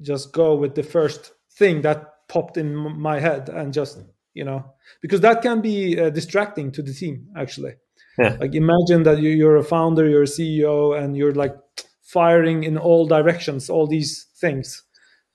just 0.00 0.32
go 0.32 0.54
with 0.54 0.74
the 0.74 0.82
first 0.82 1.32
thing 1.52 1.82
that 1.82 2.14
popped 2.28 2.56
in 2.56 2.74
my 2.74 3.18
head 3.18 3.48
and 3.48 3.72
just 3.72 3.98
you 4.34 4.44
know 4.44 4.64
because 5.00 5.20
that 5.20 5.42
can 5.42 5.60
be 5.60 5.98
uh, 5.98 6.10
distracting 6.10 6.70
to 6.72 6.82
the 6.82 6.92
team 6.92 7.28
actually. 7.36 7.74
Yeah. 8.18 8.36
like 8.40 8.54
imagine 8.54 9.04
that 9.04 9.18
you, 9.18 9.30
you're 9.30 9.56
a 9.56 9.64
founder 9.64 10.08
you're 10.08 10.24
a 10.24 10.26
ceo 10.26 10.98
and 10.98 11.16
you're 11.16 11.34
like 11.34 11.56
firing 12.02 12.64
in 12.64 12.76
all 12.76 13.06
directions 13.06 13.70
all 13.70 13.86
these 13.86 14.26
things 14.36 14.82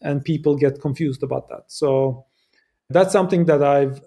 and 0.02 0.24
people 0.24 0.58
get 0.58 0.82
confused 0.82 1.24
about 1.24 1.48
that. 1.50 1.64
So 1.68 2.26
that's 2.90 3.12
something 3.12 3.46
that 3.46 3.64
i've 3.64 4.02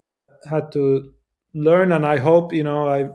had 0.49 0.71
to 0.73 1.13
learn 1.57 1.93
and 1.93 2.07
i 2.07 2.17
hope 2.17 2.53
you 2.53 2.63
know 2.63 2.89
i 2.89 3.09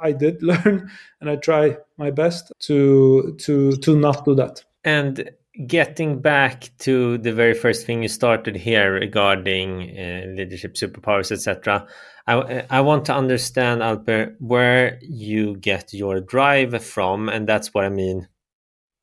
i 0.00 0.12
did 0.12 0.42
learn 0.50 0.90
and 1.20 1.30
i 1.30 1.36
try 1.36 1.76
my 1.98 2.10
best 2.10 2.52
to 2.58 3.34
to 3.38 3.72
to 3.72 3.96
not 3.96 4.24
do 4.24 4.34
that. 4.34 4.64
And 4.84 5.30
getting 5.66 6.20
back 6.20 6.70
to 6.78 7.18
the 7.18 7.32
very 7.32 7.54
first 7.54 7.84
thing 7.84 8.02
you 8.02 8.08
started 8.08 8.56
here 8.56 8.94
regarding 8.94 9.96
uh, 9.98 10.24
leadership 10.34 10.74
superpowers 10.74 11.30
etc 11.30 11.86
I, 12.26 12.64
I 12.70 12.80
want 12.80 13.04
to 13.06 13.14
understand 13.14 13.82
alper 13.82 14.34
where 14.38 14.98
you 15.02 15.56
get 15.56 15.92
your 15.92 16.20
drive 16.20 16.82
from 16.82 17.28
and 17.28 17.46
that's 17.46 17.74
what 17.74 17.84
i 17.84 17.90
mean 17.90 18.28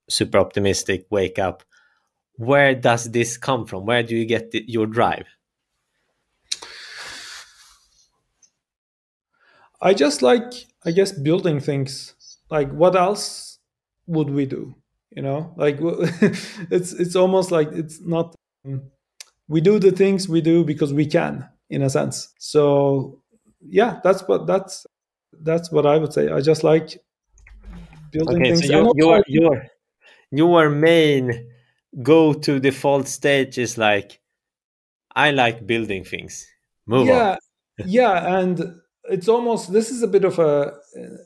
super 0.10 0.40
optimistic 0.40 1.06
wake 1.10 1.40
up. 1.40 1.64
Where 2.36 2.76
does 2.76 3.12
this 3.12 3.38
come 3.38 3.66
from? 3.66 3.86
Where 3.86 4.04
do 4.04 4.16
you 4.16 4.26
get 4.26 4.52
the, 4.52 4.64
your 4.68 4.88
drive 4.88 5.26
i 9.82 9.94
just 9.94 10.22
like 10.22 10.54
i 10.86 10.92
guess 10.92 11.12
building 11.12 11.60
things. 11.60 12.16
Like 12.50 12.72
what 12.72 12.96
else 12.96 13.60
would 14.08 14.30
we 14.32 14.46
do 14.48 14.76
you 15.16 15.22
know? 15.22 15.54
Like 15.58 15.78
it's 15.82 16.94
it's 16.94 17.16
almost 17.16 17.52
like 17.52 17.70
it's 17.72 18.02
not 18.02 18.36
we 19.48 19.62
do 19.62 19.80
the 19.80 19.92
things 19.92 20.30
we 20.30 20.42
do 20.42 20.64
because 20.64 20.94
we 20.94 21.06
can 21.06 21.48
in 21.70 21.82
a 21.82 21.90
sense. 21.90 22.34
So 22.40 23.22
yeah 23.62 24.00
that's 24.04 24.22
what 24.28 24.48
that's 24.48 24.86
that's 25.42 25.72
what 25.72 25.86
i 25.86 25.98
would 25.98 26.14
say. 26.14 26.30
I 26.30 26.42
just 26.42 26.64
like 26.64 27.02
building 28.12 28.42
okay, 28.42 28.56
things. 28.56 28.68
so 28.68 28.74
your, 28.74 28.94
your, 28.96 29.24
your 29.28 29.66
your 30.32 30.70
main 30.70 31.50
go 32.04 32.34
to 32.34 32.60
default 32.60 33.08
stage 33.08 33.58
is 33.58 33.78
like 33.78 34.20
i 35.16 35.32
like 35.32 35.66
building 35.66 36.04
things. 36.04 36.48
Move 36.86 37.08
yeah 37.08 37.32
on. 37.32 37.38
yeah 37.86 38.40
and 38.40 38.76
it's 39.10 39.28
almost 39.28 39.74
this 39.74 39.92
is 39.92 40.04
a 40.04 40.08
bit 40.08 40.26
of 40.26 40.40
a 40.40 40.74
uh, 40.98 41.18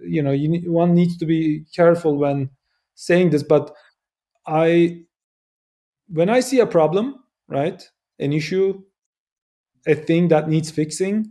you 0.00 0.22
know 0.22 0.32
you 0.32 0.70
one 0.72 0.94
needs 0.94 1.16
to 1.18 1.26
be 1.26 1.64
careful 1.74 2.16
when 2.16 2.50
saying 2.94 3.30
this 3.30 3.42
but 3.42 3.74
i 4.46 5.00
when 6.08 6.30
i 6.30 6.40
see 6.40 6.60
a 6.60 6.66
problem 6.66 7.16
right 7.48 7.90
an 8.18 8.32
issue 8.32 8.82
a 9.86 9.94
thing 9.94 10.28
that 10.28 10.48
needs 10.48 10.70
fixing 10.70 11.30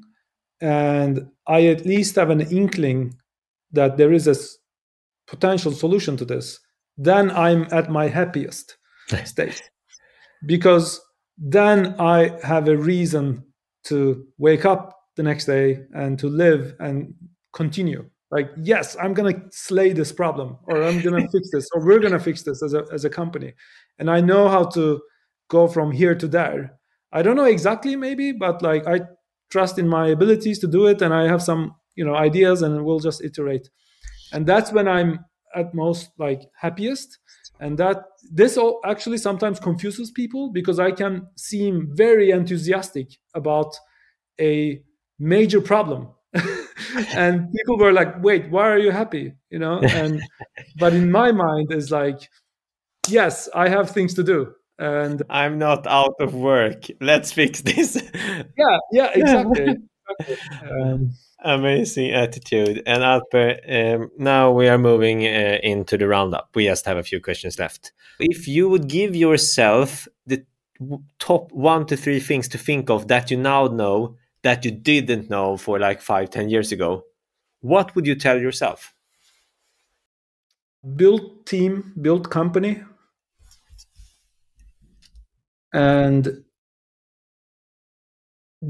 and 0.62 1.28
i 1.48 1.66
at 1.68 1.86
least 1.86 2.16
have 2.16 2.30
an 2.30 2.42
inkling 2.42 3.16
that 3.72 3.98
there 3.98 4.14
is 4.14 4.28
a 4.28 4.36
potential 5.28 5.72
solution 5.72 6.18
to 6.18 6.26
this 6.26 6.60
then 6.98 7.32
i'm 7.32 7.68
at 7.72 7.90
my 7.90 8.08
happiest 8.08 8.78
state. 9.26 9.70
Because 10.46 11.02
then 11.38 11.96
i 12.00 12.32
have 12.44 12.68
a 12.68 12.78
reason 12.78 13.44
to 13.86 14.26
wake 14.38 14.66
up 14.66 14.96
the 15.16 15.24
next 15.24 15.46
day 15.46 15.82
and 15.94 16.18
to 16.20 16.28
live 16.28 16.76
and 16.80 17.14
continue. 17.54 18.10
Like 18.32 18.52
yes 18.58 18.96
i'm 19.02 19.14
to 19.34 19.42
slay 19.52 19.92
this 19.92 20.12
problem 20.12 20.58
or 20.68 20.84
i'm 20.84 21.02
to 21.02 21.28
fix 21.32 21.50
this 21.52 21.68
or 21.74 21.84
we're 21.84 22.00
to 22.00 22.20
fix 22.20 22.44
this 22.44 22.62
as 22.62 22.74
a, 22.74 22.86
as 22.92 23.06
a 23.06 23.10
company. 23.10 23.54
And 23.98 24.10
i 24.10 24.22
know 24.22 24.48
how 24.48 24.66
to 24.66 25.02
go 25.50 25.68
from 25.68 25.92
here 25.92 26.16
to 26.16 26.28
there. 26.28 26.78
I 27.12 27.24
don't 27.24 27.36
know 27.36 27.46
exactly 27.46 27.96
maybe 27.96 28.32
but 28.32 28.62
like 28.62 28.86
i 28.88 29.02
trust 29.50 29.80
in 29.80 29.88
my 29.88 30.10
abilities 30.10 30.60
to 30.60 30.68
do 30.68 30.86
it 30.86 31.02
and 31.02 31.12
i 31.12 31.24
have 31.24 31.42
some 31.42 31.74
you 31.96 32.06
know 32.06 32.16
ideas 32.16 32.62
and 32.62 32.86
we'll 32.86 33.00
just 33.00 33.24
iterate. 33.24 33.70
And 34.32 34.46
that's 34.46 34.72
when 34.72 34.88
i'm 34.88 35.26
at 35.56 35.74
most 35.74 36.12
like 36.20 36.44
happiest 36.56 37.18
and 37.60 37.78
that 37.78 38.03
this 38.32 38.57
all 38.57 38.80
actually 38.86 39.18
sometimes 39.18 39.60
confuses 39.60 40.12
people 40.12 40.51
because 40.51 40.80
i 40.80 40.91
can 40.91 41.28
seem 41.36 41.89
very 41.93 42.32
enthusiastic 42.32 43.07
about 43.36 43.76
a 44.39 44.82
major 45.20 45.62
problem. 45.62 46.10
And 47.16 47.51
people 47.53 47.78
were 47.78 47.91
like 47.91 48.22
wait 48.24 48.49
why 48.49 48.70
are 48.70 48.78
you 48.80 48.91
happy? 48.91 49.34
You 49.49 49.60
know? 49.60 49.80
And 49.93 50.22
but 50.78 50.93
in 50.93 51.12
my 51.12 51.32
mind 51.32 51.72
is 51.72 51.91
like 51.91 52.20
yes 53.07 53.49
i 53.53 53.70
have 53.70 53.91
things 53.91 54.14
to 54.16 54.24
do. 54.24 54.53
And 54.80 55.22
i'm 55.30 55.60
not 55.60 55.86
out 55.88 56.16
of 56.20 56.34
work. 56.34 56.86
Let's 57.01 57.32
fix 57.32 57.62
this. 57.62 58.01
Yeah 58.57 58.78
yeah 58.91 59.10
exactly, 59.16 59.62
exactly. 59.62 59.89
Um, 60.70 61.11
amazing 61.43 62.11
attitude. 62.11 62.84
And 62.86 63.03
alper 63.03 63.95
um, 63.95 64.11
now 64.17 64.51
we 64.51 64.67
are 64.67 64.78
moving 64.78 65.26
uh, 65.26 65.59
into 65.63 65.97
the 65.97 66.07
roundup. 66.07 66.49
We 66.55 66.65
just 66.65 66.86
have 66.86 66.97
a 66.97 67.03
few 67.03 67.22
questions 67.22 67.57
left. 67.59 67.93
If 68.20 68.47
you 68.47 68.70
would 68.70 68.88
give 68.88 69.15
yourself 69.15 70.07
the 70.26 70.43
top 71.20 71.51
one 71.51 71.86
to 71.88 71.97
three 71.97 72.20
things 72.20 72.47
to 72.49 72.57
think 72.57 72.89
of 72.89 73.07
that 73.07 73.32
you 73.32 73.38
now 73.38 73.67
know 73.67 74.15
that 74.43 74.63
you 74.65 74.72
didn't 74.72 75.30
know 75.30 75.57
for 75.57 75.80
like 75.80 76.01
five, 76.01 76.30
ten 76.30 76.49
years 76.49 76.72
ago, 76.72 77.03
what 77.61 77.95
would 77.95 78.05
you 78.07 78.15
tell 78.15 78.39
yourself? 78.39 78.93
Build 80.95 81.45
team, 81.45 81.93
build 82.01 82.30
company, 82.30 82.82
and 85.74 86.43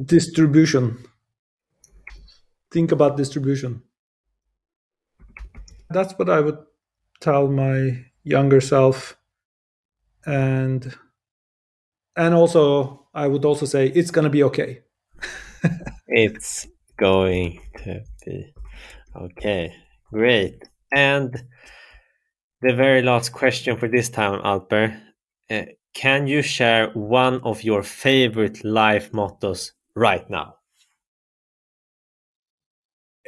distribution. 0.05 0.97
Think 2.72 2.91
about 2.91 3.17
distribution. 3.17 3.82
That's 5.89 6.13
what 6.13 6.30
I 6.30 6.39
would 6.39 6.59
tell 7.20 7.47
my 7.47 8.05
younger 8.24 8.61
self 8.61 9.17
and 10.26 10.95
and 12.15 12.34
also 12.34 13.07
I 13.13 13.28
would 13.28 13.43
also 13.43 13.65
say 13.65 13.88
it's 13.88 14.11
going 14.11 14.24
to 14.24 14.30
be 14.30 14.43
okay 14.43 14.82
it's 16.07 16.67
going 16.97 17.59
to 17.84 18.03
be 18.26 18.53
okay. 19.15 19.74
Great. 20.11 20.63
And 20.91 21.43
the 22.61 22.74
very 22.74 23.01
last 23.01 23.32
question 23.32 23.78
for 23.78 23.88
this 23.88 24.09
time, 24.09 24.41
Alper. 24.41 24.99
Uh, 25.49 25.63
can 25.93 26.28
you 26.28 26.41
share 26.41 26.89
one 26.91 27.41
of 27.41 27.63
your 27.63 27.84
favorite 27.84 28.63
life 28.63 29.11
mottos 29.13 29.74
right 29.95 30.30
now? 30.30 30.55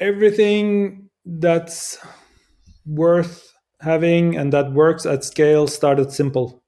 Everything 0.02 1.10
that's 1.26 1.97
worth 2.86 3.54
having 3.80 4.36
and 4.36 4.52
that 4.52 4.74
works 4.74 5.06
at 5.06 5.24
scale 5.24 5.68
started 5.68 6.12
simple. 6.12 6.62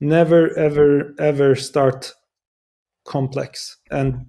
Never, 0.00 0.56
ever, 0.58 1.14
ever 1.18 1.54
start 1.54 2.12
complex. 3.06 3.78
And 3.90 4.26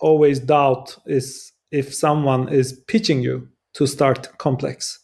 always 0.00 0.38
doubt 0.40 0.96
is 1.06 1.52
if 1.70 1.94
someone 1.94 2.48
is 2.48 2.80
pitching 2.86 3.22
you 3.22 3.48
to 3.74 3.86
start 3.86 4.36
complex. 4.38 4.98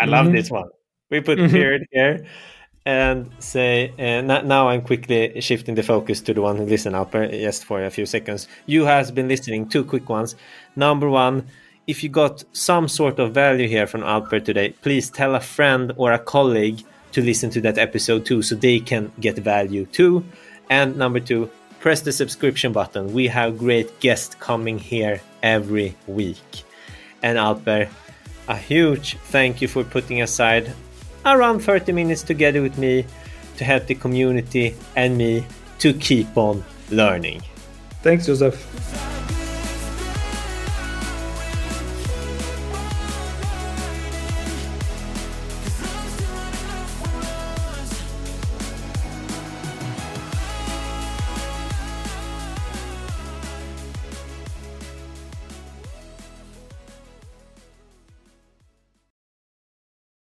I 0.00 0.06
love 0.06 0.26
mm-hmm. 0.26 0.36
this 0.36 0.50
one. 0.50 0.68
We 1.10 1.20
put 1.20 1.38
mm-hmm. 1.38 1.52
period 1.52 1.82
here 1.92 2.26
and 2.86 3.30
say 3.38 3.90
uh, 3.98 4.20
now 4.20 4.68
i'm 4.68 4.82
quickly 4.82 5.40
shifting 5.40 5.74
the 5.74 5.82
focus 5.82 6.20
to 6.20 6.34
the 6.34 6.42
one 6.42 6.56
who 6.56 6.64
listen 6.64 6.94
up 6.94 7.14
uh, 7.14 7.26
just 7.28 7.64
for 7.64 7.82
a 7.82 7.90
few 7.90 8.04
seconds 8.04 8.46
you 8.66 8.84
has 8.84 9.10
been 9.10 9.26
listening 9.26 9.66
two 9.66 9.82
quick 9.82 10.06
ones 10.10 10.36
number 10.76 11.08
one 11.08 11.46
if 11.86 12.02
you 12.02 12.08
got 12.08 12.44
some 12.52 12.88
sort 12.88 13.18
of 13.18 13.32
value 13.32 13.68
here 13.68 13.86
from 13.86 14.00
alper 14.02 14.42
today 14.44 14.70
please 14.82 15.10
tell 15.10 15.34
a 15.34 15.40
friend 15.40 15.92
or 15.96 16.12
a 16.12 16.18
colleague 16.18 16.82
to 17.12 17.22
listen 17.22 17.50
to 17.50 17.60
that 17.60 17.78
episode 17.78 18.24
too 18.24 18.42
so 18.42 18.54
they 18.54 18.80
can 18.80 19.12
get 19.20 19.36
value 19.36 19.86
too 19.86 20.24
and 20.70 20.96
number 20.96 21.20
two 21.20 21.50
press 21.84 22.00
the 22.00 22.12
subscription 22.12 22.72
button. 22.72 23.12
We 23.12 23.28
have 23.28 23.58
great 23.58 24.00
guests 24.00 24.34
coming 24.36 24.78
here 24.78 25.20
every 25.42 25.94
week. 26.06 26.64
And 27.22 27.36
Alper, 27.36 27.90
a 28.48 28.56
huge 28.56 29.18
thank 29.24 29.60
you 29.60 29.68
for 29.68 29.84
putting 29.84 30.22
aside 30.22 30.72
around 31.26 31.60
30 31.60 31.92
minutes 31.92 32.22
together 32.22 32.62
with 32.62 32.78
me 32.78 33.04
to 33.58 33.64
help 33.64 33.86
the 33.86 33.94
community 33.94 34.74
and 34.96 35.18
me 35.18 35.44
to 35.80 35.92
keep 35.92 36.34
on 36.38 36.64
learning. 36.90 37.42
Thanks, 38.02 38.24
Josef. 38.24 38.56